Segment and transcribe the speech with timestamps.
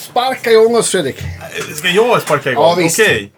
[0.00, 1.16] Sparka igång oss Fredrik.
[1.74, 2.64] Ska jag sparka igång?
[2.64, 3.00] Ja, visst.
[3.00, 3.32] Okej.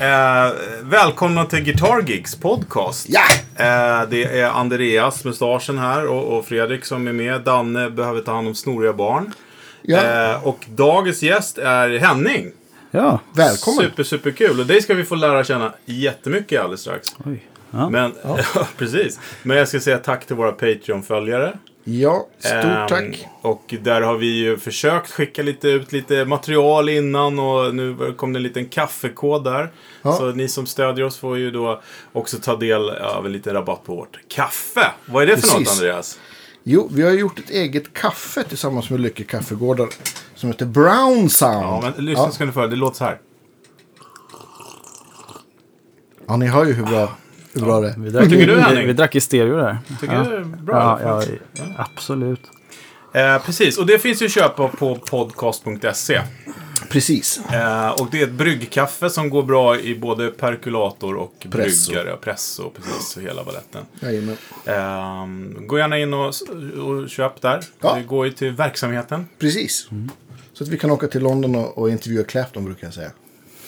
[0.00, 0.52] Eh,
[0.82, 3.06] välkomna till Guitar Gigs podcast.
[3.08, 3.20] Ja!
[3.64, 7.40] Eh, det är Andreas, mustaschen här, och, och Fredrik som är med.
[7.40, 9.32] Danne behöver ta hand om snoriga barn.
[9.82, 9.98] Ja.
[9.98, 12.52] Eh, och dagens gäst är Henning.
[12.90, 13.20] Ja.
[13.32, 13.84] Välkommen.
[13.84, 14.60] Super, super kul.
[14.60, 17.08] Och dig ska vi få lära känna jättemycket alldeles strax.
[17.24, 17.46] Oj.
[17.70, 17.88] Ja.
[17.88, 18.38] Men, ja.
[18.76, 19.20] precis.
[19.42, 21.58] Men jag ska säga tack till våra Patreon-följare.
[21.88, 23.26] Ja, stort Ehm, tack.
[23.40, 28.32] Och där har vi ju försökt skicka lite ut lite material innan och nu kom
[28.32, 29.72] det en liten kaffekod där.
[30.02, 30.12] Ja.
[30.12, 33.84] Så ni som stödjer oss får ju då också ta del av en liten rabatt
[33.84, 34.86] på vårt kaffe.
[35.06, 35.80] Vad är det för något Precis.
[35.80, 36.18] Andreas?
[36.68, 39.88] Jo, vi har gjort ett eget kaffe tillsammans med Lycke Kaffegårdar.
[40.34, 41.62] Som heter Brown Sound.
[41.62, 42.30] Ja, men lyssna ja.
[42.30, 42.66] ska ni få.
[42.66, 43.20] Det låter så här.
[46.26, 47.16] ja, ni hör ju hur bra,
[47.52, 47.94] hur bra det är.
[47.98, 49.78] Vi drack, tycker du, vi, vi drack i stereo där.
[50.00, 50.22] Tycker ja.
[50.22, 51.00] du det är bra?
[51.02, 51.22] Ja,
[51.54, 52.50] ja, absolut.
[53.16, 56.20] Eh, precis, och det finns ju att köpa på podcast.se.
[56.90, 57.40] Precis.
[57.52, 61.92] Eh, och det är ett bryggkaffe som går bra i både perkulator och Presso.
[61.92, 62.16] bryggare.
[62.16, 63.16] Presso, precis.
[63.16, 63.84] Och hela baletten.
[64.66, 66.26] Ehm, gå gärna in och,
[66.86, 67.60] och köp där.
[67.80, 67.94] Ja.
[67.94, 69.28] Det går ju till verksamheten.
[69.38, 69.88] Precis.
[70.52, 73.10] Så att vi kan åka till London och, och intervjua Clapton brukar jag säga.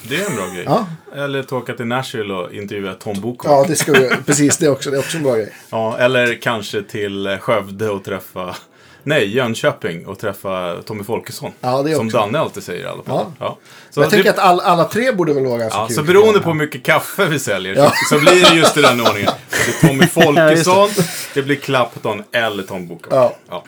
[0.09, 0.65] Det är en bra grej.
[0.67, 0.87] Ja.
[1.15, 3.49] Eller att åka till Nashville och intervjua Tom Boko.
[3.49, 5.53] Ja, det ska vi Precis, det är också, det är också en bra grej.
[5.71, 8.57] Ja, eller kanske till eh, Skövde och träffa...
[9.03, 11.53] Nej, Jönköping och träffa Tommy Folkesson.
[11.61, 12.09] Ja, det är Som.
[12.09, 13.05] Danne alltid säger i alla fall.
[13.17, 13.33] Ja.
[13.39, 13.59] Ja.
[13.91, 15.97] Så, Jag det, tänker att all, alla tre borde väl vara ganska ja, kul.
[15.97, 17.93] så beroende på hur mycket kaffe vi säljer Ja.
[18.11, 19.31] så, så blir det just i den ordningen.
[19.83, 21.05] Det blir Tommy Ja, Folkesson,
[21.35, 23.09] det blir Clapton eller Tom Boko.
[23.51, 23.65] Ja.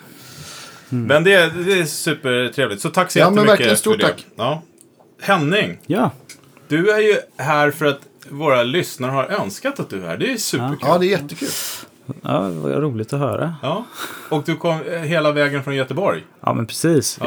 [0.89, 2.83] Men det, är- det är supertrevligt.
[2.83, 4.09] Så tack så Ja, men jättemycket verkligen stort för det.
[4.09, 4.27] tack.
[4.37, 4.63] Ja.
[5.23, 6.11] Henning, Ja.
[6.69, 10.17] du är ju här för att våra lyssnare har önskat att du är här.
[10.17, 10.79] Det är ju superkul.
[10.83, 11.49] Ja, det är jättekul.
[12.23, 13.55] Ja, vad roligt att höra.
[13.63, 13.85] Ja.
[14.31, 16.25] Och du kom eh, hela vägen från Göteborg.
[16.41, 17.19] Ja, men precis.
[17.21, 17.27] Ja.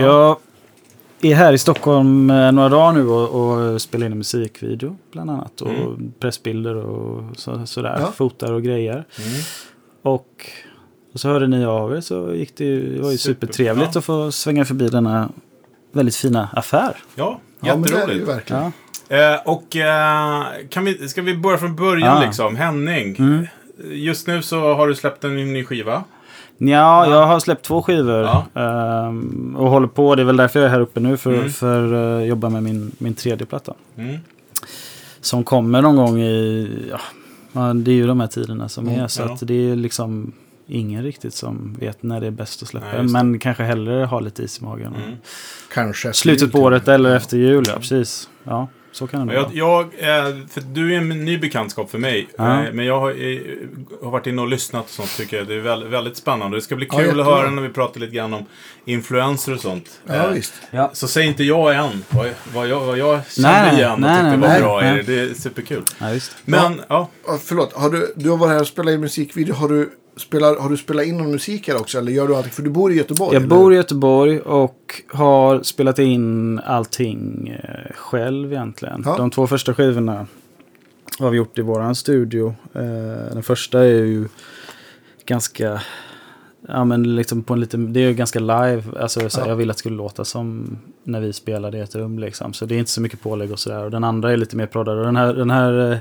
[1.20, 3.30] Jag är här i Stockholm eh, några dagar nu och,
[3.74, 5.62] och spelar in en musikvideo bland annat.
[5.62, 6.14] Och Mm.
[6.20, 7.98] pressbilder och så, sådär.
[8.00, 8.12] Ja.
[8.12, 8.94] Fotar och grejer.
[8.94, 9.06] Mm.
[10.02, 10.28] Och,
[11.14, 13.34] och så hörde ni av er så gick det, ju- det var ju Super.
[13.48, 14.00] supertrevligt Ja.
[14.00, 15.30] att få svänga förbi denna
[15.92, 16.96] väldigt fina affär.
[17.16, 18.30] Ja, Ja, men det är det ju jätteroligt.
[18.30, 18.72] verkligen.
[19.08, 19.34] Ja.
[19.36, 22.26] eh, och eh, kan vi, ska vi börja från början Ja.
[22.26, 22.56] liksom?
[22.56, 23.48] Henning, Mm.
[23.92, 26.04] Just nu så har du släppt en ny skiva.
[26.58, 28.46] Ja, jag har släppt två skivor Ja.
[28.62, 30.16] ehm, och håller på.
[30.16, 31.50] Det är väl därför jag är här uppe nu för, Mm.
[31.50, 33.74] för att jobba med min, min tredje platta.
[33.98, 34.18] Mm.
[35.22, 36.70] Som kommer någon gång i,
[37.54, 39.08] ja, det är ju de här tiderna som Mm, är.
[39.08, 39.34] Så ja.
[39.34, 40.32] att det är liksom
[40.68, 43.04] ingen riktigt som vet när det är bäst att släppa Nej.
[43.08, 44.94] Men kanske hellre ha lite is i magen.
[45.04, 45.16] Mm.
[45.74, 46.14] Kanske.
[46.14, 48.30] Slutet på året eller efter jul, ja precis.
[48.44, 49.52] Ja, så kan det Jag, vara.
[49.54, 52.28] jag, eh, för du är en ny bekantskap för mig.
[52.38, 52.64] Ja.
[52.64, 53.40] Eh, Men jag har, eh,
[54.04, 55.48] har varit inne och lyssnat och sånt tycker jag.
[55.48, 56.58] Det är väldigt, väldigt spännande.
[56.58, 57.36] Det ska bli Ja, kul att jättebra.
[57.36, 58.46] höra när vi pratar lite grann om
[58.86, 60.00] influenser och sånt.
[60.08, 60.54] Ja, Eh, visst.
[60.72, 60.90] Ja.
[60.94, 64.00] Så säg inte jag än vad, vad, jag, vad jag kände Nej, nej, igen och
[64.00, 65.04] nej, tyckte nej, var nej, bra nej.
[65.04, 65.16] det.
[65.16, 65.84] Det är superkul.
[66.00, 66.36] Ja, visst.
[66.46, 67.10] Men, ja.
[67.28, 69.54] Ja, förlåt, har du, du har varit här och spelat in musikvideo.
[69.56, 71.98] Har du, spelar, har du spelat in någon musik här också?
[71.98, 72.52] Eller gör du allting?
[72.52, 73.34] För du bor i Göteborg.
[73.34, 79.04] Jag bor i Göteborg och har spelat in allting eh, själv egentligen.
[79.06, 79.18] Ja.
[79.18, 80.28] De två första skivorna
[81.20, 82.56] har vi gjort i våran studio.
[82.74, 84.28] Eh, den första är ju
[85.26, 85.82] ganska,
[86.68, 88.84] ja men liksom på en lite, det är ju ganska live.
[89.00, 89.52] Alltså så här, Ja.
[89.52, 92.54] jag ville att det skulle låta som när vi spelade i ett rum liksom.
[92.54, 93.90] Så det är inte så mycket pålägg och sådär.
[93.90, 94.98] Den andra är lite mer proddad.
[95.06, 95.98] Den här, den här eh,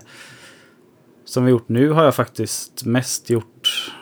[1.24, 3.92] som vi gjort nu har jag faktiskt mest gjort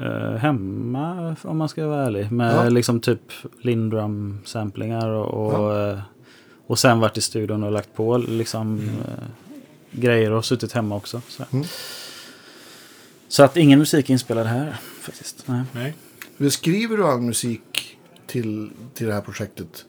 [0.00, 2.32] eh, hemma om man ska vara ärlig.
[2.32, 2.68] Med Ja.
[2.68, 5.98] liksom typ Lindrum samplingar och, och, eh,
[6.66, 9.24] och sen varit i studion och lagt på liksom eh,
[9.90, 11.20] grejer och suttit hemma också.
[11.28, 11.44] Så.
[11.52, 11.64] Mm.
[13.28, 15.44] så att ingen musik inspelad här faktiskt.
[15.48, 15.62] Nej.
[15.72, 15.94] Nej.
[16.36, 17.96] Men Skriver du all musik
[18.26, 19.84] till, till det här projektet?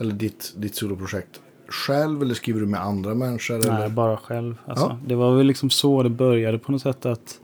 [0.00, 1.40] Eller ditt, ditt soloprojekt?
[1.68, 3.58] Själv eller skriver du med andra människor?
[3.58, 3.88] Nej, Eller?
[3.88, 4.54] bara själv.
[4.66, 4.98] Alltså, Ja.
[5.06, 7.06] Det var väl liksom så det började på något sätt.
[7.06, 7.40] att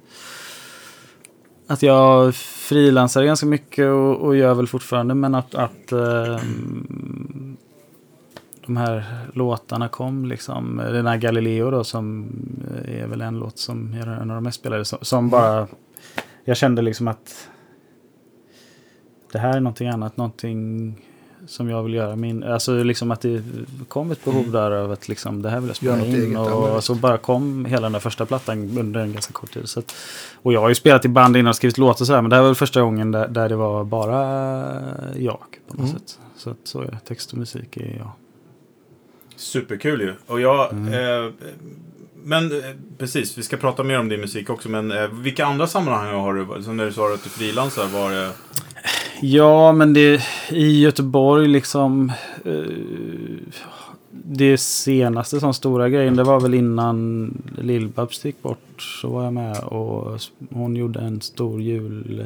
[1.66, 5.14] att jag frilansar ganska mycket och, och gör väl fortfarande.
[5.14, 6.38] Men att, att eh,
[8.66, 10.76] de här låtarna kom liksom.
[10.76, 12.28] Den här Galileo då som
[12.84, 14.84] är väl en låt som är en av de mest spelade.
[14.84, 15.66] Som, som bara...
[16.44, 17.48] Jag kände liksom att
[19.32, 20.16] det här är någonting annat.
[20.16, 20.94] Någonting
[21.46, 22.16] som jag vill göra.
[22.16, 23.42] Min, alltså liksom att det
[23.88, 26.14] kom ett behov där av att liksom, det här vill jag spela något in.
[26.14, 29.68] eget, Och så bara kom hela den där första plattan under en ganska kort tid.
[29.68, 29.94] Så att,
[30.42, 32.20] och jag har ju spelat i band innan och skrivit låtar och sådär.
[32.22, 34.16] Men det här var väl första gången där, där det var bara
[35.16, 35.38] jag
[35.68, 35.92] på något Mm.
[35.92, 36.18] sätt.
[36.36, 38.10] Så att så är text och musik är jag.
[39.36, 40.14] Superkul ju.
[40.26, 40.92] Och jag, Mm.
[41.26, 41.32] eh,
[42.26, 42.64] men eh,
[42.98, 44.68] precis, vi ska prata mer om din musik också.
[44.68, 48.10] Men eh, vilka andra sammanhang har du, som när du sa att du frilansar, var
[48.10, 48.30] det...
[49.20, 52.12] Ja, men det i Göteborg liksom.
[52.44, 52.52] Eh,
[54.10, 58.82] det senaste som stora grejen, det var väl innan Lill-Babs gick bort.
[59.00, 60.20] Så var jag med och
[60.50, 62.20] hon gjorde en stor jul...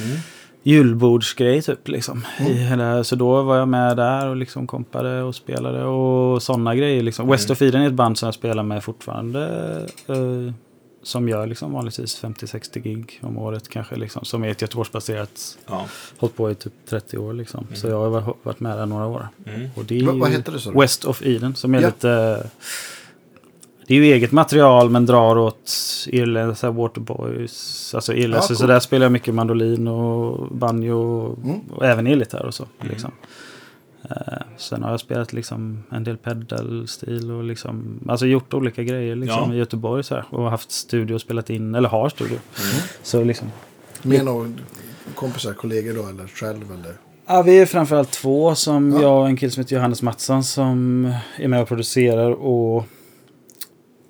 [0.00, 0.16] Mm.
[0.62, 1.88] julbordsgrej typ.
[1.88, 2.24] Liksom.
[2.38, 7.02] Hela, så då var jag med där och liksom kompade och spelade och sådana grejer.
[7.02, 7.28] Liksom.
[7.28, 9.86] West of Eden är ett band som jag spelar med fortfarande.
[11.08, 13.96] Som gör liksom vanligtvis 50-60 gig om året kanske.
[13.96, 15.58] Liksom, som är ett Göteborgsbaserat.
[15.66, 15.86] Ja.
[16.18, 17.66] Hållit på i typ 30 år liksom.
[17.74, 19.28] Så jag har varit- med där några år.
[19.46, 19.68] Mm.
[19.76, 20.78] Och det är Va- vad heter det, du?
[20.80, 21.86] West of Eden som är Ja.
[21.86, 22.46] lite...
[23.86, 25.72] Det är ju eget material men drar åt
[26.06, 27.94] irländska så Waterboys.
[27.94, 28.52] Alltså irländska.
[28.52, 28.68] Ja, Så cool.
[28.68, 31.60] där spelar jag mycket mandolin och banjo och, Mm.
[31.70, 32.64] och även elgitarr och så.
[32.80, 33.10] Liksom.
[34.02, 34.16] Eh,
[34.56, 39.44] sen har jag spelat liksom en del pedalstil och liksom, alltså gjort olika grejer liksom
[39.50, 39.54] Ja.
[39.54, 42.38] i Göteborg så här, och haft studio och spelat in, eller har studio.
[43.02, 43.48] Så liksom,
[44.02, 44.52] Med några
[45.14, 46.94] kompisar, kollegor då eller själv eller?
[47.26, 48.54] Ja, vi är framförallt två.
[48.54, 49.02] Som Ja.
[49.02, 51.04] Jag och en kille som heter Johannes Mattsson som
[51.38, 52.30] är med och producerar.
[52.30, 52.84] Och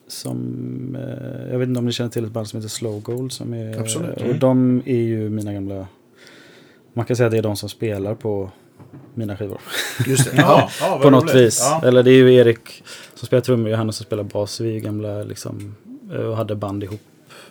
[0.08, 3.32] som, eh, jag vet inte om ni känner till ett band som heter Slow Gold.
[3.32, 4.16] Som är, Absolut.
[4.16, 4.38] Och Mm.
[4.38, 5.86] de är ju mina gamla...
[6.92, 8.50] Man kan säga att det är de som spelar på
[9.14, 9.58] mina skivor.
[10.06, 10.36] Just det.
[10.36, 11.34] Ja, ja, på något roligt.
[11.36, 11.60] vis.
[11.62, 11.88] Ja.
[11.88, 12.82] Eller det är ju Erik
[13.14, 14.60] som spelar trummor och Johannes som spelar bas.
[14.60, 15.74] Vi är gamla liksom,
[16.28, 17.00] och hade band ihop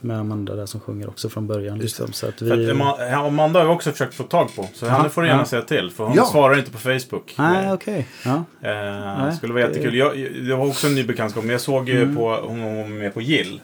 [0.01, 1.79] med Amanda där som sjunger också från början.
[1.79, 2.13] Liksom.
[2.13, 2.51] Så att vi...
[2.51, 4.67] att Ama- Amanda har jag också försökt få tag på.
[4.73, 5.45] Så henne får du gärna ja.
[5.45, 5.91] säga till.
[5.91, 6.25] För hon Ja.
[6.25, 7.35] svarar inte på Facebook.
[7.37, 8.07] Nej, okej.
[8.25, 8.43] Ja.
[8.69, 9.95] Eh, skulle vara jättekul.
[9.95, 10.17] Jag,
[10.47, 11.43] det var också en ny bekantskap.
[11.43, 12.15] Men jag såg ju Mm.
[12.15, 13.61] på, hon var med på Gill.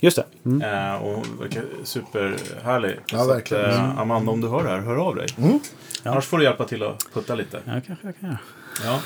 [0.00, 0.24] Just det.
[0.44, 0.62] Mm.
[0.62, 2.96] Eh, och hon verkar superhärlig.
[3.06, 3.64] Ja, Så verkligen.
[3.64, 5.26] Att, eh, Amanda, om du hör det här, hör av dig.
[5.38, 5.60] Mm.
[6.02, 6.10] Ja.
[6.10, 7.60] Annars får du hjälpa till att putta lite.
[7.64, 8.38] Ja, kanske jag kan göra.
[8.84, 9.00] Ja.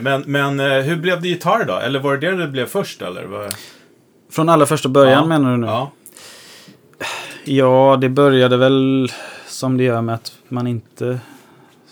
[0.00, 1.76] Men, men eh, hur blev det gitarr då?
[1.76, 3.02] Eller var det det det blev först?
[3.02, 3.48] Eller?
[4.30, 5.26] Från allra första början Ja.
[5.26, 5.66] menar du nu?
[5.66, 5.90] Ja.
[7.44, 9.12] Ja, det började väl
[9.46, 11.20] som det gör med att man inte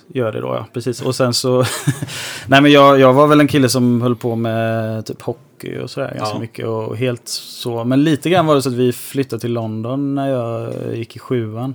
[0.07, 0.67] gör det då, ja.
[0.73, 1.03] Precis.
[1.03, 1.65] Och sen så...
[2.47, 5.91] Nej, men jag, jag var väl en kille som höll på med typ hockey och
[5.91, 6.41] sådär ganska Ja.
[6.41, 6.67] mycket.
[6.67, 7.85] Och helt så.
[7.85, 11.19] Men lite grann var det så att vi flyttade till London när jag gick i
[11.19, 11.75] sjuan.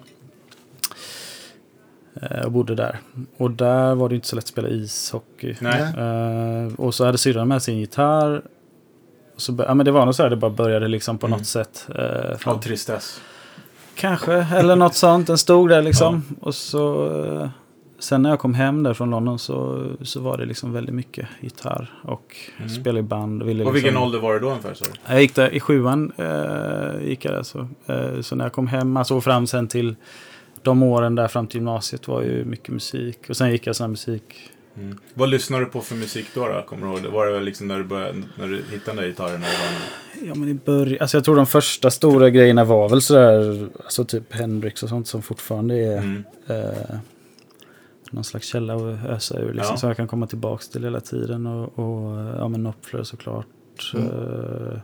[2.22, 3.00] Eh, Jag bodde där.
[3.38, 5.56] Och där var det inte så lätt att spela ishockey.
[5.60, 5.82] Nej.
[5.82, 8.42] Eh, och så hade syrran med sin gitarr.
[9.38, 11.38] Så, ja, men det var nog så här, det bara började liksom på Mm.
[11.40, 11.88] något sätt.
[12.00, 13.22] Uh, Av tristess.
[13.96, 15.28] Kanske, eller något sånt.
[15.28, 16.24] Den stod där liksom.
[16.42, 17.50] Och så...
[18.04, 21.28] Sen när jag kom hem där från London så, så var det liksom väldigt mycket
[21.42, 22.70] gitarr och Mm.
[22.70, 23.42] spela i band.
[23.42, 24.74] Och ville Och liksom, vilken ålder var det då ungefär?
[24.74, 24.86] Så?
[25.08, 26.12] Jag gick där i sjuan.
[26.18, 27.68] Eh, gick jag där, så.
[27.88, 29.96] Eh, så när jag kom hem, alltså fram sen till
[30.62, 33.18] de åren där fram till gymnasiet var ju mycket musik.
[33.30, 34.50] Och sen gick jag sån här musik.
[34.78, 34.98] Mm.
[35.14, 36.48] Vad lyssnade du på för musik då?
[36.48, 36.62] då?
[36.68, 37.14] Kommer du ihåg?
[37.14, 39.44] Var det liksom när du, började, när du hittade den där gitarren?
[40.28, 44.06] Ja men i början, alltså jag tror de första stora grejerna var väl sådär, alltså
[44.06, 46.24] typ Hendrix och sånt som fortfarande är Mm.
[46.48, 46.96] eh,
[48.14, 49.54] någon slags källa att ösa ur.
[49.54, 49.78] Liksom, Ja.
[49.78, 51.46] Som jag kan komma tillbaka till hela tiden.
[51.48, 53.46] Och, och ja, men Knopfler såklart.
[53.94, 54.08] Mm.
[54.08, 54.78] Eh,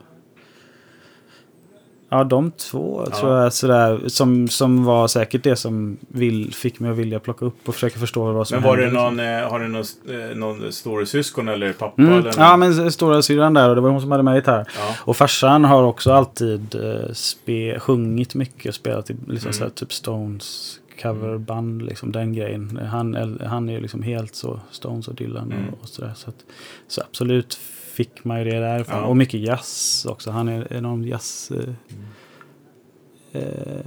[2.09, 3.15] ja, de två Ja.
[3.19, 7.45] tror jag sådär, som, som var säkert det som vill, fick mig att vilja plocka
[7.45, 9.15] upp och försöka förstå vad som Men var det hände, liksom.
[9.15, 12.01] någon, eh, har du någon, eh, någon storasyskon eller pappa?
[12.01, 12.13] Mm.
[12.13, 14.67] Eller Ja, men stora syrran där och det var hon som hade med gitarr.
[14.77, 14.95] Ja.
[15.05, 19.54] Och farsan har också alltid eh, spe, sjungit mycket och spelat i liksom Mm.
[19.54, 22.79] såhär, typ Stones coverband, liksom den grejen.
[22.91, 25.69] Han, han är ju liksom helt så Stones och Dylan Mm.
[25.73, 26.11] och, och sådär.
[26.15, 26.45] Så, att,
[26.87, 27.53] så absolut
[27.94, 28.97] fick man ju det därifrån.
[28.99, 29.06] Ja.
[29.06, 30.31] Och mycket jazz också.
[30.31, 31.73] Han är enorm jazz eh, Mm.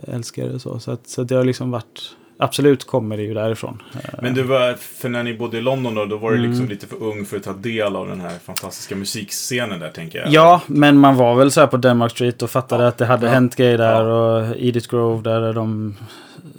[0.06, 0.78] eh, älskare så.
[0.78, 3.82] Så, att, så att det har liksom varit, absolut kommer det ju därifrån.
[3.94, 6.50] Eh, Men du var, för när ni bodde i London då, då var du Mm.
[6.50, 10.18] liksom lite för ung för att ta del av den här fantastiska musikscenen där tänker
[10.18, 10.28] jag.
[10.28, 12.88] Ja, men man var väl så här på Denmark Street och fattade Ja.
[12.88, 13.32] att det hade Ja.
[13.32, 14.04] hänt grejer där.
[14.04, 14.48] Ja.
[14.50, 15.94] Och Edith Grove där de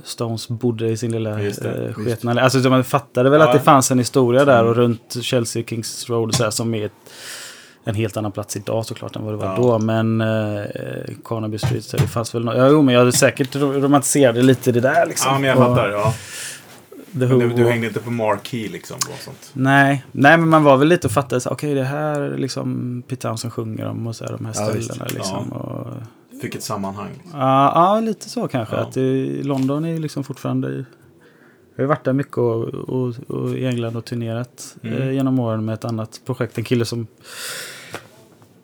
[0.03, 1.62] Stones bodde i sin lilla eh, visst.
[1.93, 2.41] sketna...
[2.41, 3.48] Alltså så man fattade väl Ja.
[3.48, 4.67] att det fanns en historia där Mm.
[4.69, 6.91] och runt Chelsea Kings Road så här, som är ett,
[7.83, 9.55] en helt annan plats idag såklart än vad det var Ja.
[9.57, 9.79] då.
[9.79, 10.62] Men eh,
[11.25, 12.57] Carnaby Street, så det fanns väl något...
[12.57, 15.31] Ja, jo, men jag hade säkert ro- romantiserade lite det där liksom.
[15.33, 15.89] Ja, men jag Och fattar.
[15.89, 16.13] Ja.
[17.15, 19.51] Du, du hängde inte på Marquee liksom och sånt?
[19.53, 23.22] Nej, nej, men man var väl lite och fattade okej det här är liksom Pete
[23.22, 24.86] Townsend sjunger om och så här, de här Ja, visst.
[24.93, 25.51] ställena liksom.
[25.51, 25.88] Och,
[26.43, 27.09] Fick ett sammanhang.
[27.23, 27.39] Liksom.
[27.39, 28.75] Ja, ja, lite så kanske.
[28.75, 28.81] Ja.
[28.81, 30.85] Att i London är liksom fortfarande...
[31.75, 35.01] Jag har varit där mycket och, och, och i England och turnerat Mm.
[35.01, 36.57] eh, genom åren med ett annat projekt.
[36.57, 37.07] En kille som,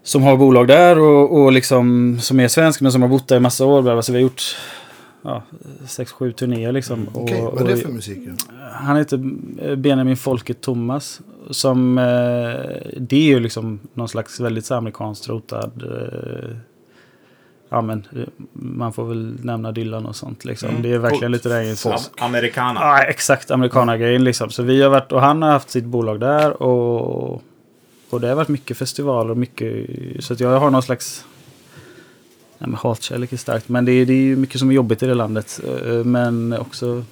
[0.03, 3.37] som har bolag där och, och liksom, som är svensk men som har bott där
[3.37, 4.01] i massa år.
[4.01, 4.41] Så vi har gjort
[5.21, 5.43] ja,
[5.87, 6.99] sex, sju turnéer liksom.
[6.99, 8.19] Mm, Okej, Och- vad är det för musik?
[8.71, 9.17] Han heter
[9.75, 11.21] Benjamin Folket Thomas.
[11.49, 12.03] Som, eh,
[12.97, 15.71] det är ju liksom någon slags väldigt amerikanskt rotad.
[15.83, 16.49] Eh,
[17.69, 18.21] ja men eh,
[18.53, 20.69] man får väl nämna Dylan och sånt liksom.
[20.69, 21.45] Mm, Det är verkligen coolt.
[21.45, 21.75] lite grejen.
[21.75, 22.79] Så, Am- Americana.
[22.79, 24.49] ja, exakt amerikanagrejen liksom.
[24.49, 26.63] Så vi har varit, och han har haft sitt bolag där.
[26.63, 27.33] Och,
[28.09, 29.85] och det har varit mycket festivaler och mycket.
[30.23, 31.25] Så att jag har någon slags
[32.61, 33.69] Nej, men hatkärlek är starkt.
[33.69, 35.59] Men det är, det är ju mycket som är jobbigt i det landet.
[35.85, 37.03] eh, Men också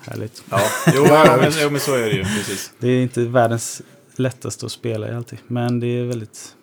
[0.00, 0.42] härligt.
[0.50, 0.60] Ja,
[0.94, 1.02] jo,
[1.40, 2.22] men, jo, men så är det ju.
[2.24, 2.72] Precis.
[2.78, 3.82] Det är inte världens
[4.16, 5.38] lättaste att spela i alltid.
[5.46, 6.54] Men det är väldigt...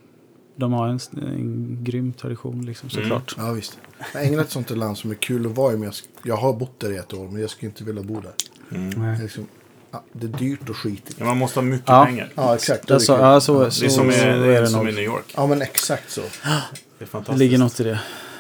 [0.56, 3.36] De har en, en grym tradition liksom såklart.
[3.38, 3.78] Ja, visst.
[4.14, 5.76] Men England är ett sånt land som är kul att vara i.
[5.78, 5.94] Men jag,
[6.24, 8.32] jag har bott där i ett år, men jag skulle inte vilja bo där.
[8.70, 9.20] Det är, Nej.
[9.22, 9.48] liksom,
[9.92, 11.16] ja, det är dyrt och skitigt.
[11.20, 12.06] Ja, man måste ha mycket Ja.
[12.06, 12.30] pengar.
[12.36, 12.88] Ja, exakt.
[12.88, 15.04] Det är så, ja, så, Det är så, som, är är det som i New
[15.04, 15.34] York.
[15.36, 16.22] Ja, men exakt så.
[17.00, 18.00] Det är Det ligger något i det.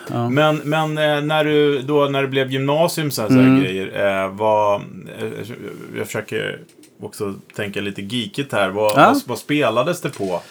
[0.10, 0.30] Ja.
[0.30, 3.60] Men, men eh, när, du, då, när det blev gymnasium så här, så här Mm.
[3.64, 4.24] grejer.
[4.24, 5.28] Eh, vad, eh,
[5.98, 6.62] jag försöker
[7.02, 8.70] också tänka lite geekigt här.
[8.70, 9.06] Vad, Ja.
[9.14, 10.42] vad, vad spelades det på?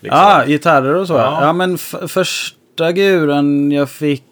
[0.00, 0.18] Liksom?
[0.18, 1.12] Ja, gitarrer och så.
[1.14, 1.38] Ja.
[1.46, 1.78] Ja, men
[2.08, 4.24] första guren jag fick.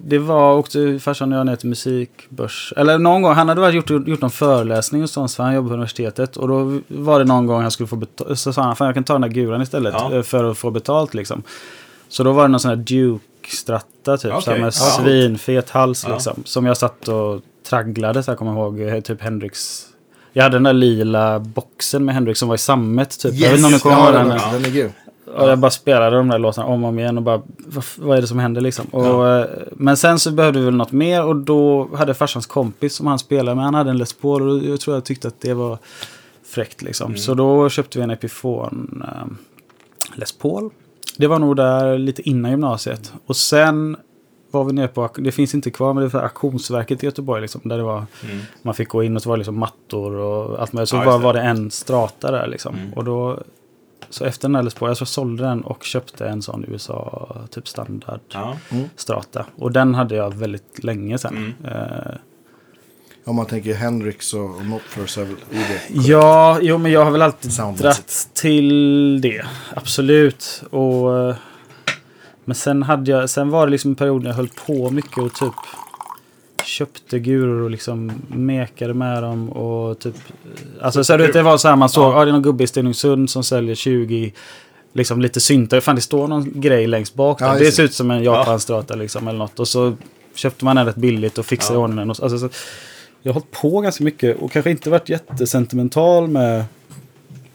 [0.00, 2.72] Det var, åkte farsan och jag ner till musikbörs.
[2.76, 5.74] Eller någon gång, han hade varit gjort, gjort någon föreläsning någonstans för han jobbade på
[5.74, 6.36] universitetet.
[6.36, 8.38] Och då var det någon gång han skulle få betalt.
[8.38, 10.14] Så sa han, fan jag kan ta den där guran istället Ja.
[10.14, 11.42] eh, för att få betalt liksom.
[12.08, 14.32] Så då var det någon sån här Duke-stratta typ.
[14.32, 14.42] Okej.
[14.42, 14.70] Så här med Ja.
[14.70, 16.12] svinfet hals Ja.
[16.14, 16.42] liksom.
[16.44, 18.80] Som jag satt och tragglade så jag kommer ihåg.
[18.80, 19.82] eh, Typ Hendrix.
[20.32, 23.34] Jag hade den där lila boxen med Hendrix som var i sammet typ.
[23.34, 24.64] jag vet inte om du kommer ja, ihåg den, den.
[24.64, 24.90] är- grym.
[25.36, 28.16] Och jag bara spelade de där låtarna om och om igen och bara, vad, vad
[28.18, 28.86] är det som händer liksom?
[28.86, 32.94] Och, eh, Men sen så behövde vi väl något mer och då hade farsans kompis
[32.94, 35.40] som han spelade med, han hade en Les Paul och jag tror jag tyckte att
[35.40, 35.78] det var
[36.46, 37.16] fräckt liksom.
[37.16, 39.26] Så då köpte vi en Epiphone eh,
[40.14, 40.70] Les Paul.
[41.16, 43.12] Det var nog där lite innan gymnasiet.
[43.26, 43.96] Och sen
[44.50, 47.60] var vi nere på, det finns inte kvar, men det var auktionsverket i Göteborg liksom.
[47.64, 48.38] Där det var, Mm.
[48.62, 50.88] man fick gå in och så var det liksom mattor och allt möjligt.
[50.88, 51.24] Så Ja, bara det.
[51.24, 52.74] var det en strata där liksom.
[52.74, 52.92] Mm.
[52.92, 53.38] Och då,
[54.12, 57.36] så efter den här Les Paul, jag så sålde den och köpte en sån USA
[57.50, 58.56] typ standard Ja.
[58.96, 59.46] strata.
[59.56, 61.54] Och den hade jag väldigt länge sen.
[61.64, 61.74] Mm.
[61.76, 62.14] Eh,
[63.24, 64.60] Om man tänker Hendrix och, och
[64.92, 65.80] Knopfler är väl i det.
[66.08, 69.44] ja, jo men jag har väl alltid dratt till det.
[69.76, 70.62] Absolut.
[70.70, 71.34] Och, eh,
[72.44, 75.18] men sen, hade jag, sen var det liksom en period när jag höll på mycket
[75.18, 75.54] och typ
[76.64, 80.14] köpte guror och liksom mekade med dem och typ...
[80.80, 82.24] Alltså så du vet, det var så här man såg, ja.
[82.24, 84.32] det är någon gubbe i Stenungsund som säljer 20
[84.92, 85.80] liksom lite syntar.
[85.80, 87.46] Fan det står någon grej längst bak där.
[87.46, 89.60] Ja, det ser ut som en japanstrata liksom eller något.
[89.60, 89.96] Och så
[90.34, 91.84] köpte man den rätt billigt och fixade i Ja.
[91.84, 92.08] ordning den.
[92.10, 92.48] Alltså, så,
[93.22, 96.64] jag har hållit på ganska mycket och kanske inte varit jättesentimental med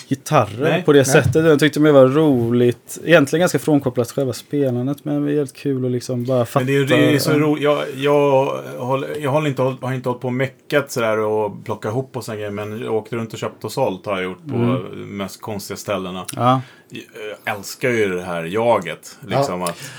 [0.10, 0.84] gitarrer Nej.
[0.84, 1.06] på det Nej.
[1.06, 1.46] sättet.
[1.46, 3.00] Jag tyckte det var roligt.
[3.06, 6.66] Egentligen ganska frånkopplat själva spelandet men det är helt kul att liksom bara fatta.
[6.66, 7.64] Men det är, det är så roligt.
[7.64, 8.46] Jag, jag,
[8.78, 12.24] håller, jag håller inte, har inte hållit på och meckat sådär och plockat ihop och
[12.26, 12.52] sådana grejer.
[12.52, 14.84] Men jag åkte runt och köpt och sålt har jag gjort på Mm.
[14.92, 16.26] de mest konstiga ställena.
[16.36, 16.62] Ja.
[17.46, 19.18] Jag älskar ju det här jaget.
[19.28, 19.92] Liksom att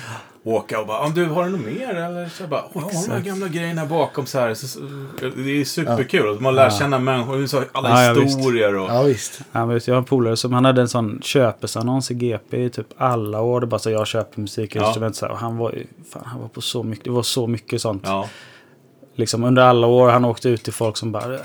[0.49, 1.89] åka och bara, "Ah, du har du något mer?
[1.95, 4.55] Eller så jag bara, åh, de här gamla grejerna bakom så här.
[4.55, 4.81] Så, så,
[5.37, 6.41] det är superkul.
[6.41, 6.71] Man lär Ja.
[6.71, 8.39] känna människor, så alla Ja, ja, visst.
[8.39, 8.91] historier och...
[8.91, 9.41] Ja, visst.
[9.53, 12.65] Ja, men vet, jag har en polare som han hade en sån köpesannons i GP
[12.65, 13.61] i typ alla år.
[13.61, 15.17] Det bara så jag köper musikinstrument.
[15.17, 15.75] Så här, och han var
[16.13, 18.03] fan, han var på så mycket, det var så mycket sånt.
[18.07, 18.29] Ja.
[19.19, 21.39] Liksom under alla år han åkte ut till folk som bara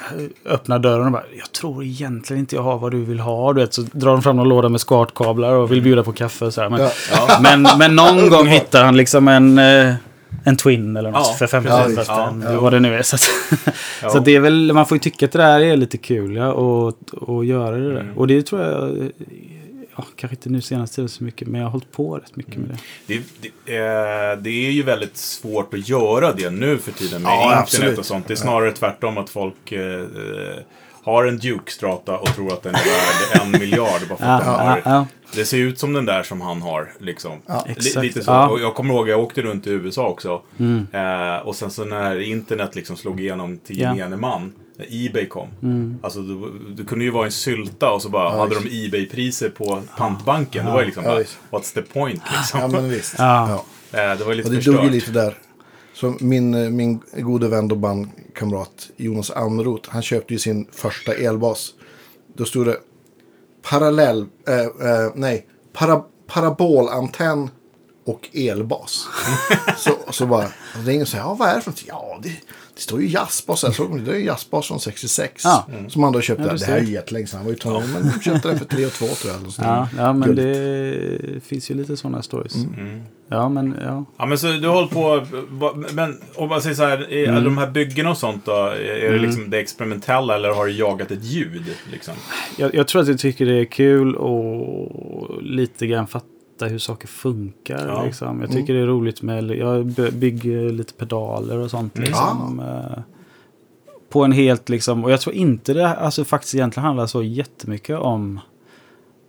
[0.45, 3.53] öppnar dörren och bara Jag tror egentligen inte jag har vad du vill ha.
[3.53, 6.45] Du vet, så drar de fram någon låda med skartkablar och vill bjuda på kaffe
[6.45, 6.69] och så här.
[6.69, 6.89] Men, Ja.
[7.11, 7.39] Ja.
[7.41, 9.93] men, men någon gång hittar han liksom en, eh,
[10.43, 11.97] en Twin eller något Ja, för 50 precis.
[11.97, 12.45] ja, Ja, spänn.
[12.53, 12.59] ja.
[12.59, 13.01] Vad det nu är.
[13.01, 13.21] Så, att,
[14.01, 14.09] Ja.
[14.09, 16.51] så det är väl, man får ju tycka att det där är lite kul ja,
[16.51, 17.99] och, och göra det där.
[18.01, 18.17] Mm.
[18.17, 18.91] Och det tror jag,
[19.97, 22.55] ja, kanske inte nu senaste tiden så mycket, men jag har hållit på rätt mycket
[22.55, 22.77] med det.
[23.05, 23.23] Det,
[23.65, 27.43] det, eh, det är ju väldigt svårt att göra det nu för tiden med Ja,
[27.43, 27.97] internet absolut.
[27.99, 28.27] och sånt.
[28.27, 30.05] Det är snarare tvärtom att folk eh, eh,
[31.03, 34.45] har en Duke-strata och tror att den är värd en miljard bara för Ja, att
[34.45, 35.05] ja, har ja.
[35.35, 36.93] Det ser ut som den där som han har.
[36.99, 37.31] Liksom.
[38.01, 38.31] Lite så.
[38.31, 38.49] Ja.
[38.49, 40.41] Och jag kommer ihåg, jag åkte runt i USA också.
[40.59, 40.87] Mm.
[40.91, 44.53] Eh, och sen så när internet liksom slog igenom till gemene man.
[44.77, 45.47] När Ebay kom.
[45.63, 45.99] Mm.
[46.03, 49.49] Alltså du, du kunde ju vara en sylta och så bara Ja, hade de Ebay-priser
[49.49, 50.65] på pantbanken.
[50.65, 51.09] Det var ju liksom Ja,
[51.49, 52.59] bara, what's the point liksom.
[52.59, 53.15] Ja, men visst.
[53.17, 53.63] Ja.
[53.91, 53.99] Ja.
[54.11, 54.75] Eh, det var lite Och det förstört.
[54.75, 55.37] dog ju lite där.
[55.93, 61.13] Så min, eh, min gode vän och bandkamrat Jonas Almroth, han köpte ju sin första
[61.13, 61.73] elbas.
[62.35, 62.77] Då stod det
[63.61, 67.49] parallell, eh, eh, nej, para, parabolantenn
[68.05, 69.07] och elbas.
[69.77, 70.47] så, så bara
[70.85, 71.83] ringer och säger, ja vad är det för något?
[71.87, 72.29] Ja, det,
[72.75, 73.71] det står ju jazzbas här.
[73.71, 75.41] Så det är ju jazzbas från 66.
[75.45, 75.67] Ja.
[75.87, 76.43] Som han då köpte.
[76.43, 77.37] Ja, du det här är jättelänge sedan.
[77.37, 77.87] Han var ju tonåring.
[77.93, 79.39] Men de köpte den för 3 2 tror jag.
[79.41, 79.61] eller så.
[79.61, 80.39] Ja, ja men Guld.
[80.39, 82.55] det finns ju lite sådana stories.
[83.27, 84.05] Ja, men ja.
[84.17, 85.25] Ja, men så du håller på...
[85.93, 87.43] Men om man säger så här, är Mm.
[87.43, 88.51] de här byggena och sånt då,
[89.05, 91.63] är det liksom det experimentella eller har du jagat ett ljud?
[91.91, 92.13] Liksom?
[92.57, 96.07] Jag, jag tror att jag tycker det är kul och lite grann
[96.53, 97.87] fatta hur saker funkar.
[97.87, 98.03] Ja.
[98.03, 98.41] Liksom.
[98.41, 101.97] Jag tycker det är roligt med, jag by- bygger lite pedaler och sånt.
[101.97, 102.99] Liksom, eh,
[104.09, 107.97] på en helt liksom, och jag tror inte det alltså, faktiskt egentligen handlar så jättemycket
[107.99, 108.39] om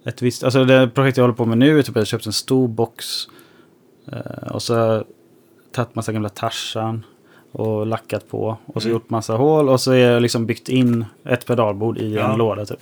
[0.05, 2.27] ett visst, alltså det projekt jag håller på med nu är typ att jag köpt
[2.27, 3.05] en stor box
[4.13, 5.05] eh, och så har jag
[5.73, 7.05] tagit massa gamla Tarzan
[7.55, 8.93] och lackat på och så Mm.
[8.97, 12.33] gjort massa hål och så är jag liksom byggt in ett pedalbord i Ja.
[12.33, 12.79] en låda typ.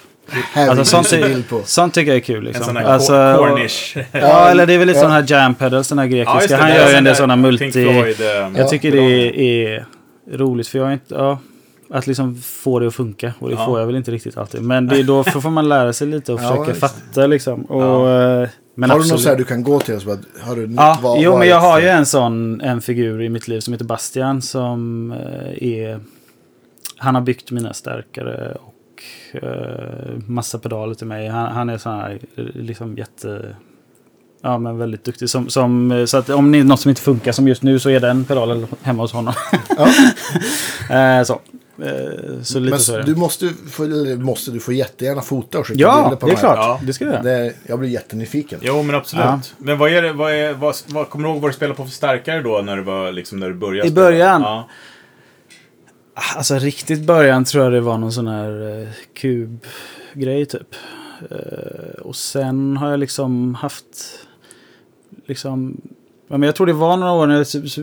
[0.55, 2.37] Alltså, sånt, en sånt tycker jag är kul.
[2.37, 2.65] En Liksom.
[2.65, 3.97] sån här alltså, cor- och- cornish.
[4.13, 5.03] Ja, eller det är väl lite Ja.
[5.03, 6.57] sådana här jam pedals, den här grekiska.
[6.57, 7.73] det, Han gör ju en del sådana multi...
[7.73, 8.27] Floyd, eh,
[8.57, 9.09] Jag tycker pedaler.
[9.09, 9.85] det är
[10.33, 11.15] roligt för jag är inte...
[11.15, 11.39] Ja,
[11.91, 13.33] att liksom få det att funka.
[13.39, 13.67] Och det Ja.
[13.67, 14.63] får jag väl inte riktigt alltid.
[14.63, 16.75] Men det är då får man lära sig lite och Ja, försöka det.
[16.75, 17.63] fatta liksom.
[17.63, 18.43] Och, Ja.
[18.43, 19.13] eh, men har du absolut.
[19.13, 21.39] något så här du kan gå till och så bara, har du Ja, vad- jo
[21.39, 25.13] men jag har ju en sån en figur i mitt liv som heter Bastian som
[25.13, 26.01] eh, är...
[26.97, 29.03] Han har byggt mina stärkare och
[29.43, 31.29] eh, massa pedaler till mig.
[31.29, 33.57] Han, han är sån här liksom jätte...
[34.45, 35.31] Ja men väldigt duktig.
[35.31, 37.79] Som, som, eh, så att om det är något som inte funkar som just nu
[37.79, 39.35] så är den pedalen hemma hos honom.
[39.77, 39.89] Ja.
[41.19, 41.41] eh, så.
[41.79, 43.05] Eh, så lite Men så är det.
[43.05, 46.33] du måste, få, eller måste, du får jättegärna fota och skicka Ja, bilder på det
[46.33, 46.55] är de här.
[46.55, 46.81] klart.
[46.81, 46.87] Ja.
[46.87, 47.25] Det ska jag.
[47.25, 48.59] Det, jag blir jättenyfiken.
[48.63, 49.25] Jo, men absolut.
[49.25, 49.41] Ja.
[49.59, 51.85] Men vad är det, vad är, vad, vad, kommer du ihåg vad du spelade på
[51.85, 54.07] för starkare då när du, var, liksom, när du började I spela?
[54.07, 54.43] början?
[54.43, 54.69] Ja.
[56.37, 60.75] Alltså riktigt början tror jag det var någon sån här eh, kubgrej typ.
[61.31, 63.85] Eh, och sen har jag liksom haft
[65.27, 66.02] liksom Ja,
[66.39, 67.35] men jag tror det var några år när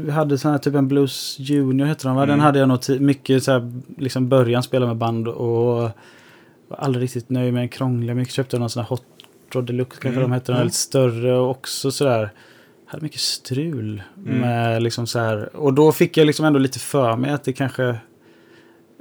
[0.07, 2.21] jag hade sån här typ en Blues Junior hette de va?
[2.21, 2.39] Den Mm.
[2.45, 5.75] hade jag nog mycket så här, liksom början spela med band och
[6.67, 8.15] var aldrig riktigt nöjd med den krångliga.
[8.15, 9.03] Mycket köpte någon sån här Hot
[9.51, 10.29] Rod Deluxe kanske Mm.
[10.29, 10.45] de hette.
[10.51, 10.65] Den Mm.
[10.65, 12.29] lite större och också sådär.
[12.85, 14.37] Hade mycket strul Mm.
[14.39, 15.55] med liksom så här.
[15.55, 17.83] Och då fick jag liksom ändå lite för mig att det kanske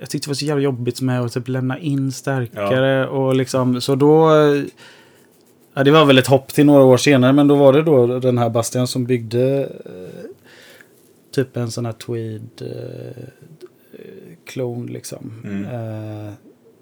[0.01, 3.81] jag tyckte det var så jävla jobbigt med att typ lämna in stärkare och liksom
[3.81, 4.31] så då
[5.79, 8.19] Ja, det var väl ett hopp till några år senare men då var det då
[8.19, 10.31] den här Bastian som byggde eh,
[11.35, 13.23] typ en sån här tweed eh,
[14.47, 15.33] klon liksom.
[15.45, 15.65] Mm.
[15.65, 16.33] Eh,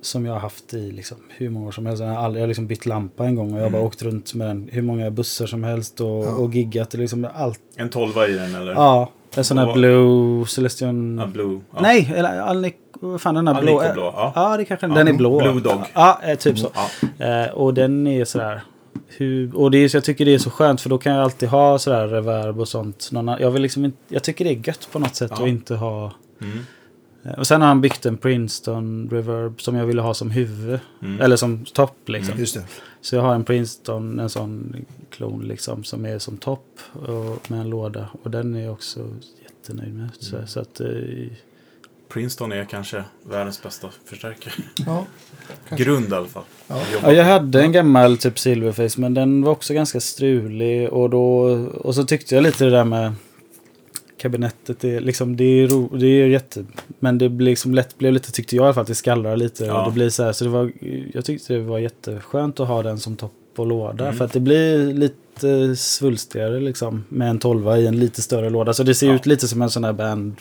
[0.01, 2.03] som jag har haft i liksom, hur många år som helst.
[2.03, 3.81] Jag har, aldrig, jag har liksom bytt lampa en gång och jag har Mm.
[3.81, 6.35] bara åkt runt med den hur många bussar som helst och, Ja.
[6.35, 6.95] och giggat.
[6.95, 7.61] Liksom allt.
[7.77, 8.73] En tolva i den eller?
[8.73, 11.19] Ja, en sån här Och- Blue Celestion.
[11.19, 11.61] Ja, Blue.
[11.75, 11.79] Ja.
[11.81, 13.83] Nej, eller Alnic, vad fan den här blå.
[13.95, 14.33] Blå, ja.
[14.35, 15.39] ja, det kanske Ja, den är blå.
[15.41, 15.81] Blue Dog.
[15.95, 16.71] Ja, eh, typ så.
[17.19, 17.27] Ja.
[17.27, 18.61] Eh, och den är sådär.
[19.09, 21.23] Hur, och det är, så jag tycker det är så skönt för då kan jag
[21.23, 23.09] alltid ha sådär reverb och sånt.
[23.13, 25.43] Någon, jag, vill liksom inte, jag tycker det är gött på något sätt Ja.
[25.43, 26.13] att inte ha...
[26.41, 26.59] Mm.
[27.25, 30.81] eh, Och sen har han byggt en Princeton reverb som jag ville ha som huvud.
[31.03, 31.21] Mm.
[31.21, 32.39] Eller som topp liksom.
[32.39, 32.63] Just det.
[33.01, 34.77] Så jag har en Princeton, en sån
[35.11, 38.09] klon liksom som är som topp och med en låda.
[38.23, 39.01] Och den är jag också
[39.43, 40.09] jättenöjd med.
[40.19, 40.47] Så, Mm.
[40.49, 40.81] så att...
[40.81, 40.87] Eh,
[42.09, 44.55] Princeton är kanske världens bästa förstärkare.
[44.87, 45.07] Ja.
[45.77, 46.43] Grund i alla fall.
[46.69, 46.81] Ja.
[47.03, 51.39] Ja, jag hade en gammal typ Silverface men den var också ganska strulig och då
[51.75, 53.13] och så tyckte jag lite det där med
[54.19, 56.65] kabinettet det är liksom det är, ro, det är jätte
[56.99, 59.37] men det blir liksom lätt blev lite tyckte jag i alla fall att det skallrar
[59.37, 59.81] lite Ja.
[59.81, 60.73] och det blir så här så det var
[61.15, 64.17] jag tyckte det var jätteskönt att ha den som topp och låda Mm.
[64.17, 68.73] för att det blir lite svulstigare liksom med en 12 i en lite större låda
[68.75, 69.15] så det ser Ja.
[69.15, 70.37] ut lite som en sån här band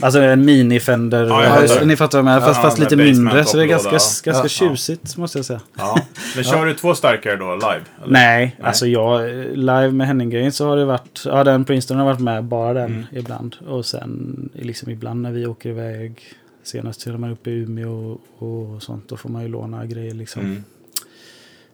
[0.00, 1.24] Alltså en mini Fender.
[1.26, 1.84] Ja, fattar.
[1.84, 2.46] ni fattar vad jag menar.
[2.46, 3.44] Fast, Ja, fast med lite mindre.
[3.44, 3.92] Så det är ganska, ja.
[3.92, 4.48] ganska Ja.
[4.48, 5.60] tjusigt måste jag säga.
[5.78, 6.00] Ja.
[6.34, 7.80] Men kör du två starkare då, live?
[8.02, 8.12] Eller?
[8.12, 8.66] Nej, Nej.
[8.68, 12.44] alltså jag, live med Henning-grejen så har det varit, ja den Princeton har varit med,
[12.44, 13.04] bara den Mm.
[13.12, 13.56] ibland.
[13.68, 16.20] Och sen liksom ibland när vi åker iväg,
[16.62, 20.14] senast till man uppe i Umeå och, och sånt, då får man ju låna grejer
[20.14, 20.42] liksom.
[20.42, 20.64] Mm.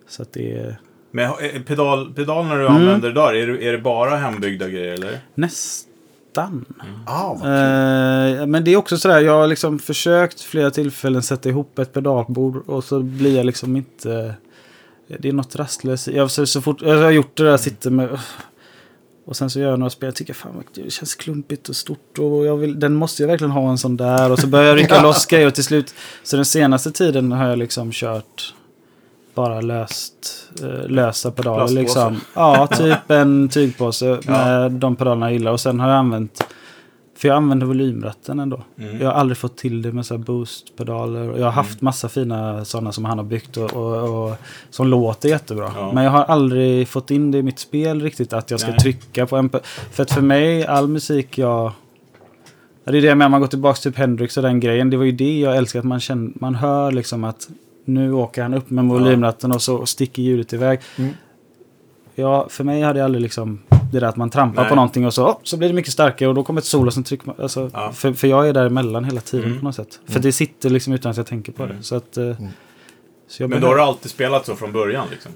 [0.09, 0.77] Så att det är
[1.11, 2.77] Men eh, pedal, pedalerna du Mm.
[2.77, 5.19] använder där, är det, är det bara hembyggda grejer eller?
[5.35, 5.93] nästan.
[7.07, 8.41] Ah, vad kul.
[8.41, 11.93] Eh, men det är också sådär, jag har liksom försökt flera tillfällen sätta ihop ett
[11.93, 14.35] pedalbord och så blir jag liksom inte...
[15.19, 16.09] Det är något rastlöst.
[16.09, 18.19] Jag, så, så fort, jag har gjort det där, sitter med...
[19.27, 22.19] Och sen så gör jag några spel, jag tycker fan det känns klumpigt och stort
[22.19, 24.33] och jag vill, den måste jag verkligen ha en sån där.
[24.33, 25.95] Och så börjar jag rycka loss grejer och till slut.
[26.23, 28.55] Så den senaste tiden har jag liksom kört
[29.37, 31.81] bara löst, eh, lösa pedaler Plastpåse.
[31.81, 32.21] liksom.
[32.35, 35.53] Ja, typ en tygpåse med de pedalerna jag gillar.
[35.53, 36.43] Och sen har jag använt
[37.19, 38.61] För jag använder volymratten ändå.
[38.79, 39.01] Mm.
[39.01, 41.39] Jag har aldrig fått till det med så här boost-pedaler.
[41.39, 44.37] Jag har haft massa fina sådana som han har byggt och, och, och
[44.71, 45.73] som låter jättebra.
[45.77, 45.93] Ja.
[45.93, 48.79] Men jag har aldrig fått in det i mitt spel riktigt att jag ska Nej.
[48.79, 49.51] trycka på en...
[49.93, 51.73] För att för mig, all musik jag...
[52.85, 54.91] Ja, Det är det med om man går tillbaka till Hendrix och den grejen.
[54.91, 55.79] Det var ju det jag älskar.
[55.79, 57.49] Att man, känner, man hör liksom att
[57.87, 60.81] nu åker han upp med volymratten och så sticker ljudet iväg.
[60.99, 61.11] Mm.
[62.15, 63.59] Ja, för mig hade jag aldrig liksom
[63.93, 64.69] det där att man trampar Nej.
[64.71, 66.91] på någonting och så, oh, så blir det mycket starkare och då kommer ett solo
[66.91, 67.43] som trycker.
[67.43, 67.93] Alltså, Ja.
[67.93, 69.59] för, för jag är däremellan hela tiden Mm.
[69.59, 70.01] på något sätt.
[70.07, 71.77] För det sitter liksom utan att jag tänker på Mm.
[71.77, 71.83] det.
[71.83, 72.19] Så att,
[73.41, 75.33] eh, Men då har behöver- du alltid spelat så från början liksom?